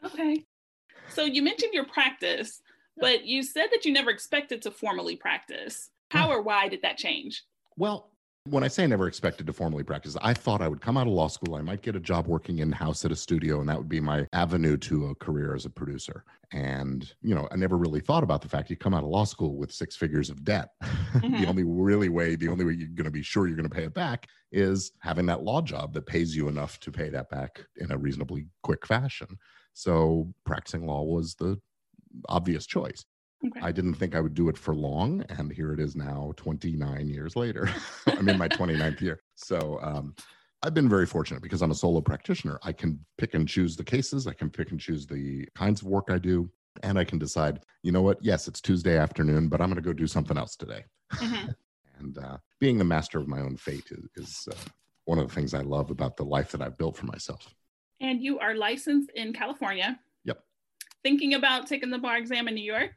Okay. 0.04 0.44
So 1.08 1.24
you 1.24 1.42
mentioned 1.42 1.72
your 1.72 1.86
practice, 1.86 2.60
but 3.00 3.24
you 3.26 3.42
said 3.42 3.68
that 3.72 3.84
you 3.84 3.92
never 3.92 4.10
expected 4.10 4.62
to 4.62 4.70
formally 4.70 5.16
practice. 5.16 5.90
How 6.10 6.30
or 6.30 6.42
why 6.42 6.68
did 6.68 6.82
that 6.82 6.98
change? 6.98 7.42
Well, 7.76 8.12
when 8.48 8.62
I 8.62 8.68
say 8.68 8.84
I 8.84 8.86
never 8.86 9.08
expected 9.08 9.48
to 9.48 9.52
formally 9.52 9.82
practice, 9.82 10.16
I 10.22 10.32
thought 10.32 10.62
I 10.62 10.68
would 10.68 10.80
come 10.80 10.96
out 10.96 11.08
of 11.08 11.12
law 11.12 11.26
school, 11.26 11.56
I 11.56 11.62
might 11.62 11.82
get 11.82 11.96
a 11.96 12.00
job 12.00 12.28
working 12.28 12.60
in 12.60 12.70
house 12.70 13.04
at 13.04 13.10
a 13.10 13.16
studio, 13.16 13.58
and 13.58 13.68
that 13.68 13.76
would 13.76 13.88
be 13.88 13.98
my 13.98 14.28
avenue 14.32 14.76
to 14.78 15.06
a 15.06 15.16
career 15.16 15.52
as 15.52 15.64
a 15.64 15.70
producer. 15.70 16.24
And, 16.52 17.12
you 17.22 17.34
know, 17.34 17.48
I 17.50 17.56
never 17.56 17.76
really 17.76 17.98
thought 18.00 18.22
about 18.22 18.42
the 18.42 18.48
fact 18.48 18.70
you 18.70 18.76
come 18.76 18.94
out 18.94 19.02
of 19.02 19.10
law 19.10 19.24
school 19.24 19.56
with 19.56 19.72
six 19.72 19.96
figures 19.96 20.30
of 20.30 20.44
debt. 20.44 20.68
the 21.32 21.44
Mhm. 21.44 21.46
only 21.46 21.64
really 21.64 22.08
way, 22.08 22.36
the 22.36 22.46
only 22.48 22.64
way 22.64 22.74
you're 22.74 22.86
going 22.86 23.06
to 23.06 23.10
be 23.10 23.22
sure 23.22 23.48
you're 23.48 23.56
going 23.56 23.68
to 23.68 23.74
pay 23.74 23.84
it 23.84 23.94
back 23.94 24.28
is 24.52 24.92
having 25.00 25.26
that 25.26 25.42
law 25.42 25.60
job 25.60 25.92
that 25.94 26.06
pays 26.06 26.36
you 26.36 26.46
enough 26.46 26.78
to 26.80 26.92
pay 26.92 27.08
that 27.08 27.28
back 27.28 27.64
in 27.74 27.90
a 27.90 27.98
reasonably 27.98 28.46
quick 28.62 28.86
fashion. 28.86 29.38
So 29.72 30.32
practicing 30.44 30.86
law 30.86 31.02
was 31.02 31.34
the 31.34 31.60
obvious 32.28 32.66
choice. 32.66 33.04
Okay. 33.46 33.60
I 33.62 33.70
didn't 33.70 33.94
think 33.94 34.14
I 34.14 34.20
would 34.20 34.34
do 34.34 34.48
it 34.48 34.56
for 34.56 34.74
long, 34.74 35.22
and 35.28 35.52
here 35.52 35.72
it 35.72 35.80
is 35.80 35.94
now 35.94 36.32
29 36.36 37.08
years 37.08 37.36
later. 37.36 37.68
I'm 38.06 38.28
in 38.28 38.38
my 38.38 38.48
29th 38.48 39.00
year. 39.00 39.20
So 39.34 39.78
um, 39.82 40.14
I've 40.62 40.74
been 40.74 40.88
very 40.88 41.06
fortunate 41.06 41.42
because 41.42 41.62
I'm 41.62 41.70
a 41.70 41.74
solo 41.74 42.00
practitioner. 42.00 42.58
I 42.62 42.72
can 42.72 42.98
pick 43.18 43.34
and 43.34 43.46
choose 43.46 43.76
the 43.76 43.84
cases, 43.84 44.26
I 44.26 44.32
can 44.32 44.50
pick 44.50 44.70
and 44.70 44.80
choose 44.80 45.06
the 45.06 45.46
kinds 45.54 45.82
of 45.82 45.88
work 45.88 46.06
I 46.08 46.18
do, 46.18 46.50
and 46.82 46.98
I 46.98 47.04
can 47.04 47.18
decide, 47.18 47.60
you 47.82 47.92
know 47.92 48.02
what? 48.02 48.18
Yes, 48.22 48.48
it's 48.48 48.60
Tuesday 48.60 48.96
afternoon, 48.96 49.48
but 49.48 49.60
I'm 49.60 49.68
going 49.68 49.76
to 49.76 49.82
go 49.82 49.92
do 49.92 50.06
something 50.06 50.38
else 50.38 50.56
today. 50.56 50.84
Mhm. 51.14 51.54
And 51.98 52.18
uh, 52.18 52.36
being 52.60 52.76
the 52.76 52.84
master 52.84 53.18
of 53.18 53.26
my 53.26 53.40
own 53.40 53.56
fate 53.56 53.86
is, 53.90 54.04
is 54.16 54.48
uh, 54.52 54.56
one 55.06 55.18
of 55.18 55.28
the 55.28 55.34
things 55.34 55.54
I 55.54 55.62
love 55.62 55.90
about 55.90 56.16
the 56.16 56.24
life 56.24 56.52
that 56.52 56.60
I've 56.60 56.76
built 56.76 56.96
for 56.96 57.06
myself. 57.06 57.54
And 58.00 58.20
you 58.20 58.38
are 58.38 58.54
licensed 58.54 59.10
in 59.14 59.32
California. 59.32 59.98
Thinking 61.06 61.34
about 61.34 61.68
taking 61.68 61.90
the 61.90 61.98
bar 61.98 62.16
exam 62.16 62.48
in 62.48 62.56
New 62.56 62.64
York? 62.64 62.90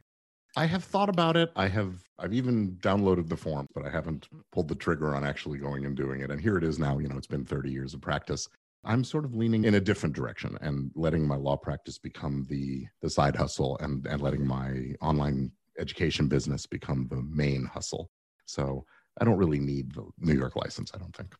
I 0.56 0.66
have 0.66 0.82
thought 0.82 1.08
about 1.08 1.36
it. 1.36 1.48
I 1.54 1.68
have 1.68 2.02
I've 2.18 2.34
even 2.34 2.76
downloaded 2.82 3.28
the 3.28 3.36
form, 3.36 3.68
but 3.72 3.86
I 3.86 3.88
haven't 3.88 4.26
pulled 4.50 4.66
the 4.66 4.74
trigger 4.74 5.14
on 5.14 5.24
actually 5.24 5.58
going 5.58 5.86
and 5.86 5.96
doing 5.96 6.20
it. 6.20 6.32
And 6.32 6.40
here 6.40 6.58
it 6.58 6.64
is 6.64 6.76
now, 6.76 6.98
you 6.98 7.06
know, 7.06 7.16
it's 7.16 7.28
been 7.28 7.44
30 7.44 7.70
years 7.70 7.94
of 7.94 8.00
practice. 8.00 8.48
I'm 8.82 9.04
sort 9.04 9.24
of 9.24 9.36
leaning 9.36 9.62
in 9.62 9.76
a 9.76 9.80
different 9.80 10.16
direction 10.16 10.58
and 10.60 10.90
letting 10.96 11.24
my 11.24 11.36
law 11.36 11.56
practice 11.56 11.98
become 11.98 12.48
the 12.50 12.84
the 13.00 13.08
side 13.08 13.36
hustle 13.36 13.78
and 13.78 14.04
and 14.08 14.20
letting 14.20 14.44
my 14.44 14.92
online 15.00 15.52
education 15.78 16.26
business 16.26 16.66
become 16.66 17.06
the 17.08 17.22
main 17.22 17.64
hustle. 17.64 18.10
So 18.44 18.84
I 19.20 19.24
don't 19.24 19.38
really 19.38 19.60
need 19.60 19.94
the 19.94 20.10
New 20.18 20.34
York 20.34 20.56
license, 20.56 20.90
I 20.92 20.98
don't 20.98 21.14
think. 21.14 21.32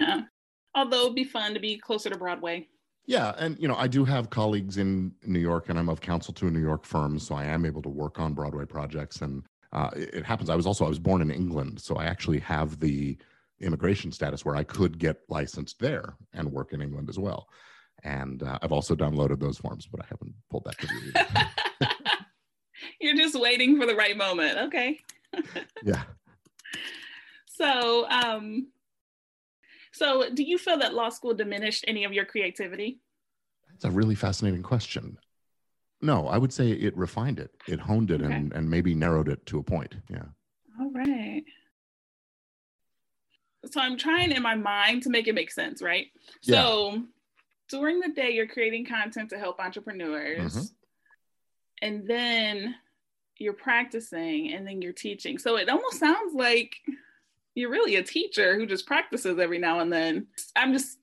Yeah. 0.00 0.22
Although 0.74 1.02
it'd 1.02 1.14
be 1.14 1.24
fun 1.24 1.52
to 1.52 1.60
be 1.60 1.76
closer 1.76 2.08
to 2.08 2.16
Broadway. 2.16 2.68
Yeah, 3.06 3.34
and 3.38 3.56
you 3.60 3.68
know, 3.68 3.76
I 3.76 3.86
do 3.86 4.04
have 4.04 4.30
colleagues 4.30 4.78
in 4.78 5.14
New 5.24 5.38
York, 5.38 5.68
and 5.68 5.78
I'm 5.78 5.88
of 5.88 6.00
counsel 6.00 6.34
to 6.34 6.48
a 6.48 6.50
New 6.50 6.60
York 6.60 6.84
firm, 6.84 7.18
so 7.18 7.36
I 7.36 7.44
am 7.44 7.64
able 7.64 7.82
to 7.82 7.88
work 7.88 8.18
on 8.18 8.34
Broadway 8.34 8.64
projects. 8.64 9.20
And 9.20 9.44
uh, 9.72 9.90
it, 9.94 10.14
it 10.14 10.24
happens. 10.24 10.50
I 10.50 10.56
was 10.56 10.66
also 10.66 10.84
I 10.84 10.88
was 10.88 10.98
born 10.98 11.22
in 11.22 11.30
England, 11.30 11.80
so 11.80 11.96
I 11.96 12.06
actually 12.06 12.40
have 12.40 12.80
the 12.80 13.16
immigration 13.60 14.12
status 14.12 14.44
where 14.44 14.56
I 14.56 14.64
could 14.64 14.98
get 14.98 15.18
licensed 15.28 15.78
there 15.78 16.16
and 16.34 16.50
work 16.50 16.72
in 16.72 16.82
England 16.82 17.08
as 17.08 17.18
well. 17.18 17.48
And 18.02 18.42
uh, 18.42 18.58
I've 18.60 18.72
also 18.72 18.94
downloaded 18.94 19.40
those 19.40 19.58
forms, 19.58 19.86
but 19.86 20.00
I 20.00 20.06
haven't 20.08 20.34
pulled 20.50 20.64
that 20.64 20.78
together. 20.78 21.48
You're 23.00 23.16
just 23.16 23.38
waiting 23.38 23.80
for 23.80 23.86
the 23.86 23.94
right 23.94 24.16
moment. 24.16 24.58
Okay. 24.58 25.00
yeah. 25.82 26.02
So, 27.46 28.08
um, 28.10 28.68
so 29.96 30.28
do 30.28 30.42
you 30.42 30.58
feel 30.58 30.78
that 30.78 30.92
law 30.92 31.08
school 31.08 31.32
diminished 31.32 31.84
any 31.88 32.04
of 32.04 32.12
your 32.12 32.26
creativity? 32.26 33.00
That's 33.70 33.86
a 33.86 33.90
really 33.90 34.14
fascinating 34.14 34.62
question. 34.62 35.16
No, 36.02 36.28
I 36.28 36.36
would 36.36 36.52
say 36.52 36.70
it 36.70 36.94
refined 36.96 37.38
it. 37.38 37.50
It 37.66 37.80
honed 37.80 38.10
it 38.10 38.20
okay. 38.20 38.32
and, 38.32 38.52
and 38.52 38.68
maybe 38.68 38.94
narrowed 38.94 39.28
it 39.28 39.46
to 39.46 39.58
a 39.58 39.62
point. 39.62 39.94
Yeah. 40.10 40.24
All 40.78 40.90
right. 40.90 41.42
So 43.64 43.80
I'm 43.80 43.96
trying 43.96 44.32
in 44.32 44.42
my 44.42 44.54
mind 44.54 45.04
to 45.04 45.10
make 45.10 45.28
it 45.28 45.34
make 45.34 45.50
sense, 45.50 45.80
right? 45.80 46.08
Yeah. 46.42 46.62
So 46.62 47.02
during 47.70 48.00
the 48.00 48.10
day, 48.10 48.30
you're 48.30 48.46
creating 48.46 48.84
content 48.84 49.30
to 49.30 49.38
help 49.38 49.58
entrepreneurs. 49.58 50.54
Mm-hmm. 50.54 50.64
And 51.82 52.06
then 52.06 52.74
you're 53.38 53.54
practicing 53.54 54.52
and 54.52 54.66
then 54.66 54.82
you're 54.82 54.92
teaching. 54.92 55.38
So 55.38 55.56
it 55.56 55.70
almost 55.70 55.98
sounds 55.98 56.34
like 56.34 56.76
you're 57.56 57.70
really 57.70 57.96
a 57.96 58.02
teacher 58.02 58.54
who 58.54 58.66
just 58.66 58.86
practices 58.86 59.38
every 59.38 59.58
now 59.58 59.80
and 59.80 59.92
then. 59.92 60.26
I'm 60.54 60.72
just 60.72 60.98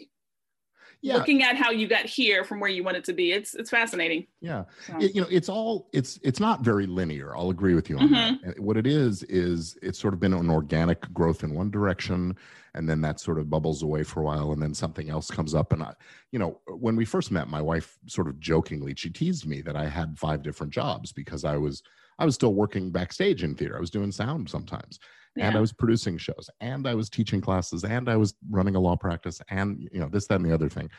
yeah. 1.01 1.15
looking 1.15 1.41
at 1.43 1.57
how 1.57 1.71
you 1.71 1.87
got 1.87 2.05
here 2.05 2.43
from 2.43 2.59
where 2.59 2.69
you 2.69 2.83
want 2.83 2.95
it 2.95 3.03
to 3.05 3.13
be. 3.13 3.31
It's 3.31 3.55
it's 3.55 3.71
fascinating. 3.71 4.27
Yeah, 4.39 4.63
so. 4.85 4.97
it, 4.99 5.15
you 5.15 5.21
know, 5.21 5.27
it's 5.31 5.49
all 5.49 5.89
it's 5.93 6.19
it's 6.23 6.39
not 6.39 6.61
very 6.61 6.85
linear. 6.85 7.35
I'll 7.35 7.49
agree 7.49 7.73
with 7.73 7.89
you 7.89 7.97
on 7.97 8.09
mm-hmm. 8.09 8.47
that. 8.47 8.59
What 8.59 8.77
it 8.77 8.85
is 8.85 9.23
is 9.23 9.75
it's 9.81 9.99
sort 9.99 10.13
of 10.13 10.19
been 10.19 10.33
an 10.33 10.49
organic 10.49 11.01
growth 11.11 11.43
in 11.43 11.55
one 11.55 11.71
direction, 11.71 12.37
and 12.75 12.87
then 12.87 13.01
that 13.01 13.19
sort 13.19 13.39
of 13.39 13.49
bubbles 13.49 13.81
away 13.81 14.03
for 14.03 14.21
a 14.21 14.23
while, 14.23 14.51
and 14.51 14.61
then 14.61 14.75
something 14.75 15.09
else 15.09 15.31
comes 15.31 15.55
up. 15.55 15.73
And 15.73 15.81
I, 15.81 15.93
you 16.31 16.37
know, 16.37 16.61
when 16.67 16.95
we 16.95 17.03
first 17.03 17.31
met, 17.31 17.49
my 17.49 17.61
wife 17.61 17.97
sort 18.05 18.27
of 18.27 18.39
jokingly 18.39 18.93
she 18.95 19.09
teased 19.09 19.47
me 19.47 19.61
that 19.61 19.75
I 19.75 19.89
had 19.89 20.19
five 20.19 20.43
different 20.43 20.71
jobs 20.71 21.11
because 21.11 21.45
I 21.45 21.57
was 21.57 21.81
I 22.19 22.25
was 22.25 22.35
still 22.35 22.53
working 22.53 22.91
backstage 22.91 23.43
in 23.43 23.55
theater. 23.55 23.75
I 23.75 23.81
was 23.81 23.89
doing 23.89 24.11
sound 24.11 24.47
sometimes 24.49 24.99
yeah. 25.35 25.47
and 25.47 25.57
I 25.57 25.61
was 25.61 25.73
producing 25.73 26.17
shows 26.17 26.49
and 26.59 26.87
I 26.87 26.95
was 26.95 27.09
teaching 27.09 27.41
classes 27.41 27.83
and 27.83 28.09
I 28.09 28.17
was 28.17 28.35
running 28.49 28.75
a 28.75 28.79
law 28.79 28.95
practice 28.95 29.41
and 29.49 29.87
you 29.91 29.99
know 29.99 30.09
this 30.09 30.27
that 30.27 30.35
and 30.35 30.45
the 30.45 30.53
other 30.53 30.69
thing. 30.69 30.89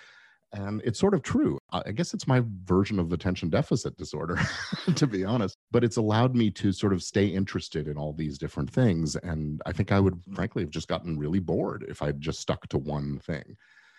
And 0.52 0.80
it's 0.84 1.00
sort 1.00 1.14
of 1.14 1.22
true. 1.22 1.58
I 1.72 1.90
guess 1.90 2.14
it's 2.14 2.28
my 2.28 2.42
version 2.64 3.00
of 3.00 3.12
attention 3.12 3.50
deficit 3.50 3.96
disorder, 3.96 4.38
to 4.94 5.06
be 5.06 5.24
honest. 5.24 5.56
But 5.72 5.82
it's 5.82 5.96
allowed 5.96 6.36
me 6.36 6.48
to 6.52 6.70
sort 6.70 6.92
of 6.92 7.02
stay 7.02 7.26
interested 7.26 7.88
in 7.88 7.96
all 7.96 8.12
these 8.12 8.38
different 8.38 8.70
things. 8.70 9.16
And 9.16 9.60
I 9.66 9.72
think 9.72 9.90
I 9.90 9.98
would, 9.98 10.22
frankly, 10.32 10.62
have 10.62 10.70
just 10.70 10.86
gotten 10.86 11.18
really 11.18 11.40
bored 11.40 11.84
if 11.88 12.02
I'd 12.02 12.20
just 12.20 12.38
stuck 12.38 12.68
to 12.68 12.78
one 12.78 13.18
thing. 13.18 13.56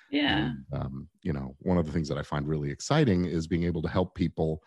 Yeah. 0.09 0.45
And, 0.45 0.65
um, 0.71 1.09
you 1.23 1.33
know, 1.33 1.57
one 1.59 1.77
of 1.77 1.85
the 1.85 1.91
things 1.91 2.07
that 2.07 2.17
I 2.17 2.23
find 2.23 2.47
really 2.47 2.71
exciting 2.71 3.25
is 3.25 3.47
being 3.47 3.65
able 3.65 3.81
to 3.81 3.89
help 3.89 4.15
people 4.15 4.61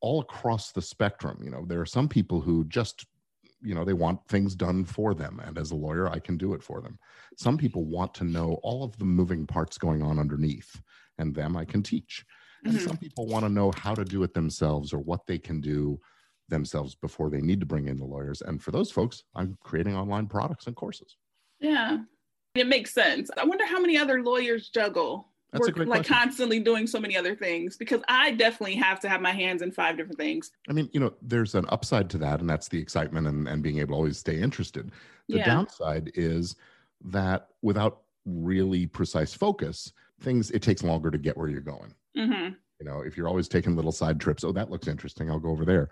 all 0.00 0.20
across 0.20 0.70
the 0.70 0.82
spectrum. 0.82 1.40
You 1.42 1.50
know, 1.50 1.64
there 1.66 1.80
are 1.80 1.86
some 1.86 2.08
people 2.08 2.40
who 2.40 2.64
just 2.66 3.04
you 3.62 3.74
know 3.74 3.84
they 3.84 3.92
want 3.92 4.26
things 4.28 4.54
done 4.54 4.84
for 4.84 5.14
them 5.14 5.40
and 5.44 5.58
as 5.58 5.70
a 5.70 5.76
lawyer 5.76 6.08
i 6.08 6.18
can 6.18 6.36
do 6.36 6.54
it 6.54 6.62
for 6.62 6.80
them. 6.80 6.98
Some 7.36 7.56
people 7.56 7.84
want 7.84 8.14
to 8.14 8.24
know 8.24 8.60
all 8.62 8.84
of 8.84 8.96
the 8.98 9.04
moving 9.04 9.46
parts 9.46 9.78
going 9.78 10.02
on 10.02 10.18
underneath 10.18 10.80
and 11.18 11.34
them 11.34 11.56
i 11.56 11.64
can 11.64 11.82
teach. 11.82 12.24
And 12.64 12.74
mm-hmm. 12.74 12.86
some 12.86 12.96
people 12.96 13.26
want 13.26 13.44
to 13.44 13.48
know 13.48 13.72
how 13.76 13.94
to 13.94 14.04
do 14.04 14.22
it 14.22 14.34
themselves 14.34 14.92
or 14.92 14.98
what 14.98 15.26
they 15.26 15.38
can 15.38 15.60
do 15.60 15.98
themselves 16.48 16.94
before 16.94 17.30
they 17.30 17.40
need 17.40 17.60
to 17.60 17.66
bring 17.66 17.86
in 17.86 17.96
the 17.96 18.04
lawyers. 18.04 18.42
And 18.42 18.62
for 18.62 18.70
those 18.70 18.90
folks 18.90 19.24
i'm 19.34 19.56
creating 19.62 19.96
online 19.96 20.26
products 20.26 20.66
and 20.66 20.76
courses. 20.76 21.16
Yeah. 21.60 21.98
It 22.54 22.66
makes 22.66 22.92
sense. 22.92 23.30
I 23.36 23.44
wonder 23.44 23.64
how 23.64 23.80
many 23.80 23.96
other 23.96 24.22
lawyers 24.22 24.70
juggle 24.70 25.30
that's 25.52 25.66
work, 25.66 25.78
like 25.78 25.88
question. 25.88 26.14
constantly 26.14 26.60
doing 26.60 26.86
so 26.86 27.00
many 27.00 27.16
other 27.16 27.34
things 27.34 27.76
because 27.76 28.00
I 28.08 28.32
definitely 28.32 28.76
have 28.76 29.00
to 29.00 29.08
have 29.08 29.20
my 29.20 29.32
hands 29.32 29.62
in 29.62 29.72
five 29.72 29.96
different 29.96 30.18
things. 30.18 30.52
I 30.68 30.72
mean, 30.72 30.88
you 30.92 31.00
know, 31.00 31.12
there's 31.22 31.54
an 31.54 31.64
upside 31.70 32.08
to 32.10 32.18
that, 32.18 32.40
and 32.40 32.48
that's 32.48 32.68
the 32.68 32.78
excitement 32.78 33.26
and, 33.26 33.48
and 33.48 33.62
being 33.62 33.78
able 33.78 33.94
to 33.94 33.96
always 33.96 34.18
stay 34.18 34.40
interested. 34.40 34.92
The 35.28 35.38
yeah. 35.38 35.46
downside 35.46 36.12
is 36.14 36.56
that 37.04 37.48
without 37.62 38.02
really 38.24 38.86
precise 38.86 39.34
focus, 39.34 39.92
things 40.20 40.50
it 40.52 40.62
takes 40.62 40.82
longer 40.82 41.10
to 41.10 41.18
get 41.18 41.36
where 41.36 41.48
you're 41.48 41.60
going. 41.60 41.94
Mm-hmm. 42.16 42.54
You 42.80 42.86
know, 42.86 43.00
if 43.00 43.16
you're 43.16 43.28
always 43.28 43.48
taking 43.48 43.74
little 43.74 43.92
side 43.92 44.20
trips, 44.20 44.44
oh, 44.44 44.52
that 44.52 44.70
looks 44.70 44.86
interesting, 44.86 45.30
I'll 45.30 45.40
go 45.40 45.50
over 45.50 45.64
there. 45.64 45.90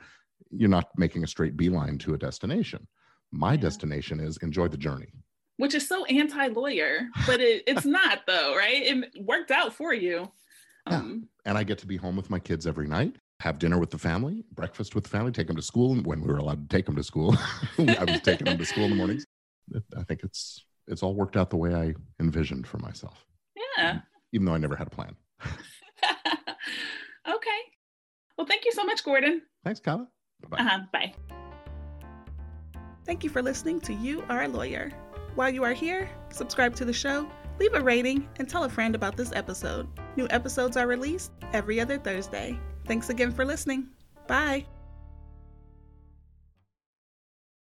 You're 0.51 0.69
not 0.69 0.97
making 0.97 1.25
a 1.25 1.27
straight 1.27 1.57
beeline 1.57 1.99
to 1.99 2.15
a 2.15 2.19
destination. 2.19 2.87
My 3.33 3.53
yeah. 3.53 3.61
destination 3.61 4.21
is 4.21 4.37
enjoy 4.39 4.69
the 4.69 4.77
journey 4.79 5.13
which 5.59 5.75
is 5.75 5.87
so 5.87 6.05
anti-lawyer, 6.07 7.09
but 7.27 7.41
it, 7.41 7.65
it's 7.67 7.85
not 7.99 8.21
though, 8.27 8.57
right? 8.57 8.83
It 8.83 9.13
worked 9.21 9.51
out 9.51 9.75
for 9.75 9.93
you. 9.93 10.31
Um, 10.87 11.29
yeah. 11.45 11.51
And 11.51 11.59
I 11.59 11.65
get 11.65 11.79
to 11.79 11.87
be 11.87 11.97
home 11.97 12.17
with 12.17 12.31
my 12.31 12.39
kids 12.39 12.67
every 12.67 12.87
night, 12.87 13.17
have 13.41 13.59
dinner 13.59 13.79
with 13.79 13.91
the 13.91 13.99
family, 13.99 14.45
breakfast 14.55 14.95
with 14.95 15.05
the 15.05 15.11
family, 15.11 15.33
take 15.33 15.49
them 15.49 15.57
to 15.57 15.63
school 15.63 15.95
when 15.97 16.21
we 16.21 16.29
were 16.29 16.39
allowed 16.39 16.69
to 16.69 16.77
take 16.77 16.87
them 16.87 16.97
to 16.97 17.05
school. 17.05 17.37
I 17.79 18.05
was 18.05 18.21
taking 18.23 18.47
them 18.47 18.57
to 18.57 18.65
school 18.65 18.85
in 18.85 18.91
the 18.91 18.97
mornings. 18.97 19.25
I 19.97 20.03
think 20.05 20.23
it's 20.23 20.65
it's 20.87 21.03
all 21.03 21.15
worked 21.15 21.37
out 21.37 21.51
the 21.51 21.57
way 21.57 21.75
I 21.75 21.95
envisioned 22.21 22.67
for 22.67 22.79
myself. 22.79 23.27
Yeah. 23.77 24.01
Even 24.33 24.47
though 24.47 24.55
I 24.55 24.59
never 24.59 24.77
had 24.77 24.87
a 24.87 24.91
plan. 24.91 25.15
okay. 27.29 27.61
Well, 28.37 28.47
thank 28.47 28.65
you 28.65 28.73
so 28.73 28.85
much, 28.85 29.05
Gordon. 29.05 29.43
Thanks, 29.65 29.81
Kyla. 29.81 30.09
Bye-bye. 30.49 30.65
Uh-huh. 30.65 30.81
Bye. 30.93 31.13
Thank 33.05 33.25
you 33.25 33.31
for 33.31 33.43
listening 33.43 33.81
to 33.83 33.93
You 33.93 34.23
Are 34.29 34.45
a 34.45 34.49
Lawyer. 34.49 34.93
While 35.39 35.51
you 35.51 35.63
are 35.63 35.73
here, 35.73 36.11
subscribe 36.31 36.75
to 36.75 36.85
the 36.85 36.93
show, 36.93 37.31
leave 37.61 37.73
a 37.75 37.81
rating, 37.81 38.29
and 38.41 38.49
tell 38.49 38.65
a 38.65 38.69
friend 38.69 38.97
about 38.97 39.17
this 39.17 39.31
episode. 39.33 39.87
New 40.17 40.27
episodes 40.31 40.77
are 40.77 40.89
released 40.89 41.31
every 41.53 41.79
other 41.79 41.97
Thursday. 41.97 42.59
Thanks 42.87 43.09
again 43.09 43.31
for 43.31 43.45
listening. 43.45 43.87
Bye. 44.27 44.67